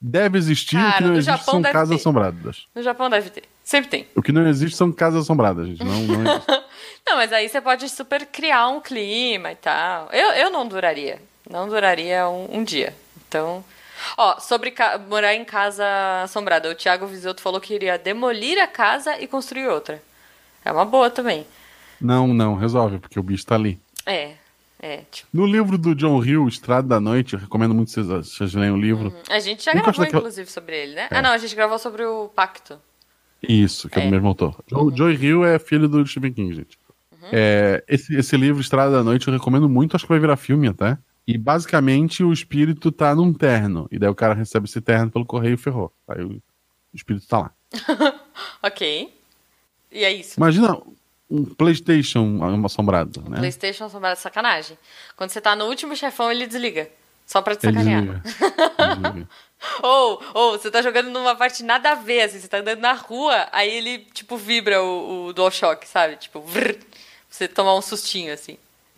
Deve 0.00 0.38
existir, 0.38 0.76
o 0.76 0.80
Cara, 0.80 0.96
que 0.96 1.02
não 1.02 1.12
existe 1.14 1.26
Japão 1.38 1.54
são 1.54 1.62
casas 1.62 1.88
ter. 1.88 1.94
assombradas. 1.96 2.66
No 2.74 2.82
Japão 2.82 3.10
deve 3.10 3.30
ter. 3.30 3.42
Sempre 3.64 3.90
tem. 3.90 4.06
O 4.14 4.22
que 4.22 4.30
não 4.32 4.46
existe 4.46 4.76
são 4.76 4.92
casas 4.92 5.24
assombradas, 5.24 5.66
gente. 5.66 5.84
Não, 5.84 6.00
não. 6.02 6.42
Não, 7.08 7.16
mas 7.16 7.32
aí 7.32 7.48
você 7.48 7.58
pode 7.58 7.88
super 7.88 8.26
criar 8.26 8.68
um 8.68 8.80
clima 8.82 9.52
e 9.52 9.56
tal. 9.56 10.10
Eu, 10.12 10.30
eu 10.32 10.50
não 10.50 10.68
duraria. 10.68 11.18
Não 11.48 11.68
duraria 11.68 12.28
um, 12.28 12.58
um 12.58 12.64
dia. 12.64 12.94
Então. 13.26 13.64
Ó, 14.16 14.38
sobre 14.38 14.74
morar 15.08 15.34
em 15.34 15.44
casa 15.44 15.84
assombrada. 16.22 16.70
O 16.70 16.74
Thiago 16.74 17.06
Visoto 17.06 17.40
falou 17.40 17.60
que 17.60 17.74
iria 17.74 17.98
demolir 17.98 18.58
a 18.60 18.66
casa 18.66 19.20
e 19.20 19.26
construir 19.26 19.68
outra. 19.68 20.02
É 20.64 20.70
uma 20.70 20.84
boa 20.84 21.10
também. 21.10 21.46
Não, 22.00 22.28
não, 22.28 22.54
resolve, 22.54 22.98
porque 22.98 23.18
o 23.18 23.22
bicho 23.22 23.44
tá 23.44 23.54
ali. 23.54 23.80
É, 24.06 24.34
é. 24.80 25.02
Tipo... 25.10 25.28
No 25.32 25.46
livro 25.46 25.76
do 25.76 25.94
John 25.94 26.22
Hill, 26.22 26.46
Estrada 26.46 26.86
da 26.86 27.00
Noite, 27.00 27.34
eu 27.34 27.40
recomendo 27.40 27.74
muito 27.74 27.88
que 27.88 27.94
vocês, 27.94 28.06
vocês 28.06 28.54
leiam 28.54 28.76
o 28.76 28.80
livro. 28.80 29.08
Uhum. 29.08 29.22
A 29.30 29.40
gente 29.40 29.64
já 29.64 29.74
Nunca 29.74 29.90
gravou, 29.90 30.06
inclusive, 30.06 30.50
sobre 30.50 30.76
ele, 30.76 30.94
né? 30.94 31.08
É. 31.10 31.16
Ah, 31.16 31.22
não, 31.22 31.30
a 31.30 31.38
gente 31.38 31.54
gravou 31.56 31.78
sobre 31.78 32.04
o 32.04 32.28
Pacto. 32.28 32.78
Isso, 33.42 33.88
que 33.88 33.98
é, 33.98 34.02
é 34.02 34.06
do 34.06 34.10
mesmo 34.10 34.28
autor. 34.28 34.62
Uhum. 34.70 34.96
Joe 34.96 35.14
Hill 35.14 35.44
é 35.44 35.58
filho 35.58 35.88
do 35.88 36.06
Stephen 36.06 36.32
King, 36.32 36.54
gente. 36.54 36.78
Uhum. 37.12 37.28
É, 37.32 37.82
esse, 37.88 38.14
esse 38.14 38.36
livro, 38.36 38.60
Estrada 38.60 38.92
da 38.92 39.02
Noite, 39.02 39.26
eu 39.26 39.34
recomendo 39.34 39.68
muito, 39.68 39.96
acho 39.96 40.04
que 40.04 40.12
vai 40.12 40.20
virar 40.20 40.36
filme 40.36 40.68
até. 40.68 40.96
E 41.28 41.36
basicamente 41.36 42.24
o 42.24 42.32
espírito 42.32 42.90
tá 42.90 43.14
num 43.14 43.34
terno. 43.34 43.86
E 43.92 43.98
daí 43.98 44.08
o 44.08 44.14
cara 44.14 44.32
recebe 44.32 44.64
esse 44.64 44.80
terno 44.80 45.10
pelo 45.10 45.26
correio 45.26 45.56
e 45.56 45.58
ferrou. 45.58 45.92
Aí 46.08 46.24
o, 46.24 46.40
espírito 46.94 47.28
tá 47.28 47.40
lá. 47.40 47.52
ok. 48.62 49.14
E 49.92 50.04
é 50.04 50.10
isso. 50.10 50.40
Imagina 50.40 50.80
um 51.28 51.44
PlayStation 51.44 52.40
assombrado, 52.64 53.22
né? 53.28 53.36
PlayStation 53.36 53.84
assombrado 53.84 54.18
sacanagem. 54.18 54.78
Quando 55.18 55.28
você 55.28 55.38
tá 55.38 55.54
no 55.54 55.66
último 55.66 55.94
chefão, 55.94 56.32
ele 56.32 56.46
desliga. 56.46 56.88
Só 57.26 57.42
pra 57.42 57.54
te 57.54 57.66
sacanear. 57.66 58.22
ou, 59.82 60.22
ou, 60.32 60.52
você 60.52 60.70
tá 60.70 60.80
jogando 60.80 61.10
numa 61.10 61.36
parte 61.36 61.62
nada 61.62 61.92
a 61.92 61.94
ver, 61.94 62.22
assim, 62.22 62.40
você 62.40 62.48
tá 62.48 62.60
andando 62.60 62.80
na 62.80 62.94
rua, 62.94 63.50
aí 63.52 63.68
ele, 63.68 63.98
tipo, 64.14 64.38
vibra 64.38 64.82
o, 64.82 65.26
o 65.26 65.32
DualShock, 65.34 65.86
sabe? 65.86 66.16
Tipo, 66.16 66.40
vrr, 66.40 66.78
você 67.28 67.46
tomar 67.46 67.74
um 67.74 67.82
sustinho, 67.82 68.32
assim. 68.32 68.56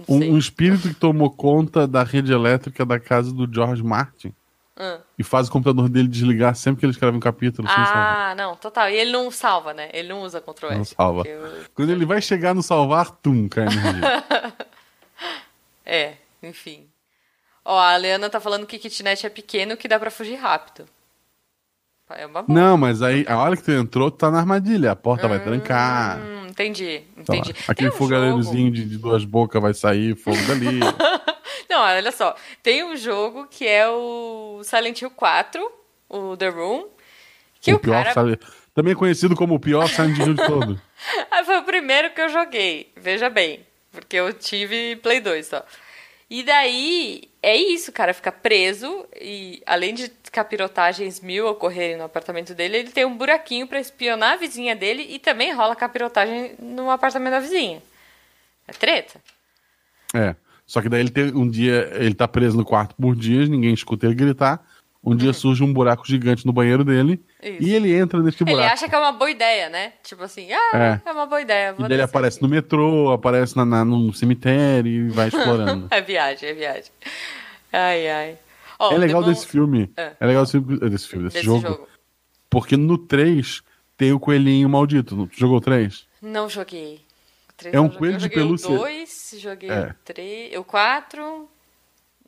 Um, 0.08 0.34
um, 0.34 0.38
espírito 0.38 0.88
que 0.88 0.94
tomou 0.94 1.30
conta 1.30 1.86
da 1.86 2.02
rede 2.02 2.32
elétrica 2.32 2.84
da 2.84 2.98
casa 2.98 3.32
do 3.32 3.52
George 3.52 3.82
Martin. 3.82 4.34
Hum. 4.78 4.98
E 5.18 5.22
faz 5.22 5.48
o 5.48 5.52
computador 5.52 5.88
dele 5.88 6.08
desligar 6.08 6.54
sempre 6.54 6.80
que 6.80 6.86
ele 6.86 6.92
escreve 6.92 7.16
um 7.16 7.20
capítulo. 7.20 7.68
Ah, 7.70 8.34
não, 8.36 8.56
total. 8.56 8.88
E 8.88 8.94
ele 8.94 9.12
não 9.12 9.30
salva, 9.30 9.74
né? 9.74 9.90
Ele 9.92 10.08
não 10.08 10.22
usa 10.22 10.40
Ctrl 10.40 10.68
S. 10.68 10.78
Não 10.78 10.84
salva. 10.84 11.22
Eu... 11.26 11.64
Quando 11.74 11.90
ele 11.90 12.06
vai 12.06 12.22
chegar 12.22 12.54
no 12.54 12.62
salvar, 12.62 13.10
tum, 13.10 13.46
cai 13.48 13.64
energia. 13.64 14.24
é, 15.84 16.14
enfim. 16.42 16.88
Ó, 17.62 17.78
a 17.78 17.96
Leana 17.96 18.30
tá 18.30 18.40
falando 18.40 18.66
que 18.66 18.78
kitnet 18.78 19.26
é 19.26 19.28
pequeno 19.28 19.76
que 19.76 19.86
dá 19.86 19.98
pra 19.98 20.10
fugir 20.10 20.36
rápido. 20.36 20.86
É 22.16 22.26
uma 22.26 22.42
boa. 22.42 22.60
Não, 22.60 22.76
mas 22.76 23.02
aí, 23.02 23.24
a 23.28 23.38
hora 23.38 23.56
que 23.56 23.62
tu 23.62 23.70
entrou, 23.70 24.10
tu 24.10 24.18
tá 24.18 24.30
na 24.30 24.38
armadilha. 24.38 24.92
A 24.92 24.96
porta 24.96 25.26
hum, 25.26 25.30
vai 25.30 25.40
trancar. 25.40 26.18
Entendi, 26.48 27.02
entendi. 27.16 27.52
Tá 27.52 27.72
Aquele 27.72 27.90
um 27.90 27.92
fogareirozinho 27.92 28.70
de, 28.70 28.84
de, 28.84 28.98
duas 28.98 29.24
bocas 29.24 29.62
vai 29.62 29.72
sair, 29.72 30.16
fogo 30.16 30.36
dali. 30.46 30.80
Não, 31.70 31.80
olha 31.80 32.12
só. 32.12 32.34
Tem 32.62 32.84
um 32.84 32.96
jogo 32.96 33.46
que 33.48 33.66
é 33.66 33.88
o 33.88 34.60
Silent 34.64 35.00
Hill 35.00 35.10
4, 35.10 35.72
o 36.08 36.36
The 36.36 36.48
Room. 36.48 36.88
Que 37.60 37.72
o, 37.72 37.76
o 37.76 37.78
pior 37.78 38.04
cara... 38.12 38.38
Também 38.74 38.92
é 38.92 38.96
conhecido 38.96 39.36
como 39.36 39.54
o 39.54 39.60
pior 39.60 39.88
Silent 39.88 40.18
Hill 40.18 40.34
de 40.34 40.46
todo. 40.46 40.80
Ah, 41.30 41.42
foi 41.42 41.56
o 41.56 41.62
primeiro 41.62 42.10
que 42.10 42.20
eu 42.20 42.28
joguei, 42.28 42.92
veja 42.94 43.30
bem. 43.30 43.64
Porque 43.90 44.16
eu 44.16 44.34
tive 44.34 44.96
Play 44.96 45.18
2 45.18 45.46
só. 45.46 45.64
E 46.30 46.44
daí, 46.44 47.28
é 47.42 47.56
isso, 47.56 47.90
cara, 47.90 48.14
fica 48.14 48.30
preso 48.30 49.04
e 49.20 49.60
além 49.66 49.92
de 49.92 50.08
capirotagens 50.30 51.20
mil 51.20 51.48
ocorrerem 51.48 51.96
no 51.96 52.04
apartamento 52.04 52.54
dele, 52.54 52.76
ele 52.76 52.92
tem 52.92 53.04
um 53.04 53.16
buraquinho 53.16 53.66
para 53.66 53.80
espionar 53.80 54.34
a 54.34 54.36
vizinha 54.36 54.76
dele 54.76 55.04
e 55.10 55.18
também 55.18 55.52
rola 55.52 55.74
capirotagem 55.74 56.54
no 56.60 56.88
apartamento 56.88 57.32
da 57.32 57.40
vizinha. 57.40 57.82
É 58.68 58.72
treta. 58.72 59.20
É. 60.14 60.36
Só 60.64 60.80
que 60.80 60.88
daí 60.88 61.00
ele 61.00 61.10
tem 61.10 61.34
um 61.34 61.50
dia, 61.50 61.90
ele 61.94 62.14
tá 62.14 62.28
preso 62.28 62.56
no 62.56 62.64
quarto 62.64 62.94
por 62.94 63.16
dias, 63.16 63.48
ninguém 63.48 63.74
escuta 63.74 64.06
ele 64.06 64.14
gritar. 64.14 64.64
Um 65.02 65.16
dia 65.16 65.28
uhum. 65.28 65.34
surge 65.34 65.64
um 65.64 65.72
buraco 65.72 66.06
gigante 66.06 66.44
no 66.44 66.52
banheiro 66.52 66.84
dele 66.84 67.24
Isso. 67.42 67.62
e 67.62 67.74
ele 67.74 67.94
entra 67.94 68.22
nesse 68.22 68.44
buraco. 68.44 68.60
Ele 68.60 68.68
acha 68.68 68.86
que 68.86 68.94
é 68.94 68.98
uma 68.98 69.12
boa 69.12 69.30
ideia, 69.30 69.70
né? 69.70 69.94
Tipo 70.02 70.24
assim, 70.24 70.52
ah, 70.52 71.00
é, 71.04 71.08
é 71.08 71.12
uma 71.12 71.24
boa 71.24 71.40
ideia. 71.40 71.74
e 71.78 71.82
daí 71.82 71.92
ele 71.92 72.02
aparece 72.02 72.36
aqui. 72.36 72.44
no 72.44 72.50
metrô, 72.50 73.10
aparece 73.10 73.56
na, 73.56 73.64
na, 73.64 73.82
no 73.82 74.12
cemitério 74.12 74.90
e 74.90 75.08
vai 75.08 75.28
explorando. 75.28 75.86
é 75.90 76.00
viagem, 76.02 76.50
é 76.50 76.52
viagem. 76.52 76.92
Ai, 77.72 78.08
ai. 78.10 78.38
Oh, 78.78 78.92
é 78.92 78.98
legal 78.98 79.22
desse 79.22 79.46
filme. 79.46 79.90
É. 79.96 80.12
é 80.20 80.26
legal 80.26 80.44
desse, 80.44 80.60
desse 80.60 81.08
filme, 81.08 81.24
desse, 81.24 81.36
desse 81.36 81.46
jogo, 81.46 81.66
jogo, 81.66 81.88
Porque 82.50 82.76
no 82.76 82.98
3 82.98 83.62
tem 83.96 84.12
o 84.12 84.20
coelhinho 84.20 84.68
maldito. 84.68 85.26
Tu 85.28 85.38
jogou 85.38 85.58
o 85.58 85.60
3? 85.62 86.06
Não 86.20 86.48
joguei. 86.48 87.00
O 87.64 87.76
é 87.76 87.80
um 87.80 87.88
coelho 87.88 88.18
de 88.18 88.28
pelúcia. 88.28 88.68
Eu 88.68 88.78
joguei 88.78 89.02
o 89.02 89.06
2, 89.06 89.34
joguei 89.38 89.70
é. 89.70 89.90
o 89.90 89.94
3, 90.04 90.58
o 90.58 90.64
4 90.64 91.48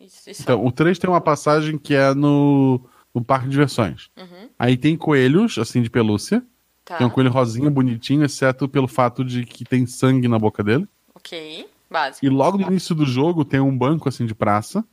isso, 0.05 0.31
isso. 0.31 0.43
Então, 0.43 0.65
o 0.65 0.73
3 0.73 0.99
tem 0.99 1.09
uma 1.09 1.21
passagem 1.21 1.79
que 1.79 1.95
é 1.95 2.15
no, 2.15 2.81
no 3.15 3.23
parque 3.25 3.47
de 3.47 3.53
diversões. 3.53 4.11
Uhum. 4.17 4.49
Aí 4.59 4.77
tem 4.77 4.97
coelhos, 4.97 5.59
assim, 5.59 5.83
de 5.83 5.91
pelúcia. 5.91 6.43
Tá. 6.85 6.97
Tem 6.97 7.07
um 7.07 7.11
coelho 7.11 7.31
rosinha, 7.31 7.71
bonitinho, 7.71 8.25
exceto 8.25 8.69
pelo 8.69 8.89
fato 8.89 9.25
de 9.25 9.45
que 9.45 9.65
tem 9.65 9.87
sangue 9.87 10.29
na 10.29 10.39
boca 10.39 10.63
dele. 10.63 10.89
Ok, 11.15 11.67
básico. 11.91 12.25
E 12.25 12.29
logo 12.29 12.59
no 12.59 12.67
início 12.67 12.95
do 12.95 13.07
jogo 13.07 13.45
tem 13.45 13.61
um 13.61 13.77
banco, 13.77 14.09
assim, 14.09 14.27
de 14.27 14.35
praça. 14.35 14.85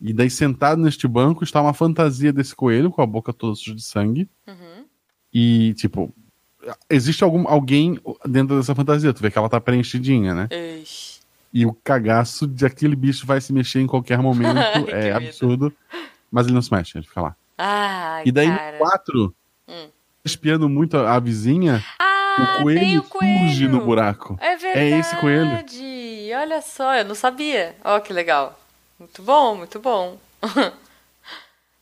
E 0.00 0.12
daí, 0.12 0.28
sentado 0.28 0.82
neste 0.82 1.06
banco, 1.06 1.44
está 1.44 1.62
uma 1.62 1.72
fantasia 1.72 2.32
desse 2.32 2.56
coelho, 2.56 2.90
com 2.90 3.00
a 3.00 3.06
boca 3.06 3.32
toda 3.32 3.54
suja 3.54 3.74
de 3.74 3.82
sangue. 3.82 4.28
Uhum. 4.48 4.84
E, 5.32 5.74
tipo, 5.74 6.12
existe 6.90 7.22
algum, 7.22 7.46
alguém 7.46 8.00
dentro 8.26 8.56
dessa 8.56 8.74
fantasia. 8.74 9.12
Tu 9.12 9.22
vê 9.22 9.30
que 9.30 9.38
ela 9.38 9.48
tá 9.48 9.60
preenchidinha, 9.60 10.34
né? 10.34 10.48
Ixi. 10.50 11.11
E 11.52 11.66
o 11.66 11.72
cagaço 11.72 12.46
de 12.46 12.64
aquele 12.64 12.96
bicho 12.96 13.26
vai 13.26 13.40
se 13.40 13.52
mexer 13.52 13.80
em 13.80 13.86
qualquer 13.86 14.18
momento 14.22 14.58
é 14.88 15.12
absurdo. 15.12 15.72
Mas 16.30 16.46
ele 16.46 16.54
não 16.54 16.62
se 16.62 16.72
mexe, 16.72 16.96
ele 16.96 17.06
fica 17.06 17.20
lá. 17.20 17.36
Ai, 17.58 18.22
e 18.24 18.32
daí 18.32 18.48
cara. 18.48 18.72
no 18.72 18.78
4, 18.78 19.34
hum. 19.68 19.88
espiando 20.24 20.68
muito 20.68 20.96
a, 20.96 21.14
a 21.14 21.20
vizinha, 21.20 21.84
ah, 21.98 22.56
o 22.58 22.62
coelho, 22.62 23.00
o 23.00 23.04
coelho 23.04 23.38
surge 23.38 23.68
no 23.68 23.84
buraco. 23.84 24.38
É 24.40 24.56
verdade. 24.56 24.78
É 24.78 24.98
esse 24.98 25.16
coelho. 25.16 25.64
Olha 26.40 26.62
só, 26.62 26.94
eu 26.94 27.04
não 27.04 27.14
sabia. 27.14 27.76
Ó, 27.84 27.96
oh, 27.96 28.00
que 28.00 28.12
legal. 28.12 28.58
Muito 28.98 29.22
bom, 29.22 29.56
muito 29.56 29.78
bom. 29.78 30.16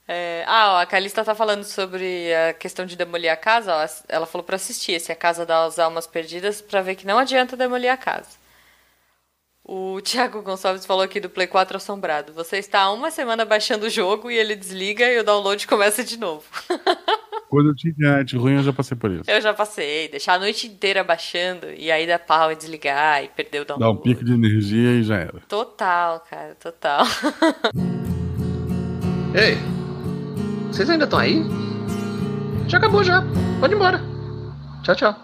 é... 0.09 0.45
Ah, 0.47 0.75
ó, 0.75 0.81
a 0.81 0.87
Calista 0.87 1.25
tá 1.25 1.35
falando 1.35 1.63
sobre 1.63 2.35
a 2.35 2.53
questão 2.53 2.85
de 2.85 2.97
demolir 2.97 3.31
a 3.31 3.37
casa. 3.37 3.75
Ó, 3.75 3.87
ela 4.09 4.27
falou 4.27 4.45
para 4.45 4.57
assistir 4.57 4.93
esse 4.93 5.13
A 5.13 5.17
Casa 5.17 5.47
das 5.47 5.79
Almas 5.79 6.07
Perdidas 6.07 6.61
para 6.61 6.83
ver 6.83 6.97
que 6.97 7.07
não 7.07 7.19
adianta 7.19 7.57
demolir 7.57 7.93
a 7.93 7.97
casa. 7.97 8.40
O 9.65 10.01
Thiago 10.01 10.43
Gonçalves 10.43 10.87
falou 10.87 11.03
aqui 11.03 11.21
do 11.21 11.29
Play 11.29 11.47
4 11.47 11.77
assombrado. 11.77 12.33
Você 12.33 12.57
está 12.57 12.83
há 12.83 12.93
uma 12.93 13.11
semana 13.11 13.45
baixando 13.45 13.87
o 13.87 13.91
jogo 13.91 14.31
e 14.31 14.37
ele 14.37 14.57
desliga 14.57 15.05
e 15.05 15.19
o 15.19 15.25
download 15.25 15.67
começa 15.67 16.03
de 16.03 16.19
novo. 16.19 16.45
Quando 17.51 17.71
eu 17.71 17.75
tinha 17.75 17.91
internet 17.91 18.37
ruim, 18.37 18.55
eu 18.55 18.63
já 18.63 18.73
passei 18.73 18.97
por 18.97 19.11
isso. 19.11 19.29
Eu 19.29 19.41
já 19.41 19.53
passei. 19.53 20.09
Deixar 20.09 20.35
a 20.35 20.39
noite 20.39 20.69
inteira 20.69 21.03
baixando 21.03 21.67
e 21.77 21.91
aí 21.91 22.07
dá 22.07 22.19
pau 22.19 22.53
e 22.53 22.57
desligar 22.57 23.25
e 23.25 23.29
perder 23.29 23.63
o 23.63 23.65
download. 23.65 23.93
Dá 23.93 24.01
um 24.01 24.03
pico 24.03 24.25
de 24.25 24.33
energia 24.33 24.93
e 24.93 25.03
já 25.03 25.17
era. 25.17 25.41
Total, 25.49 26.21
cara, 26.21 26.55
total. 26.55 27.05
Ei, 29.35 29.59
vocês 30.69 30.89
ainda 30.89 31.05
estão 31.05 31.19
aí? 31.19 31.43
Já 32.69 32.79
acabou 32.79 33.03
já. 33.03 33.23
Pode 33.59 33.75
ir 33.75 33.77
embora. 33.77 34.01
Tchau, 34.85 34.95
tchau. 34.95 35.17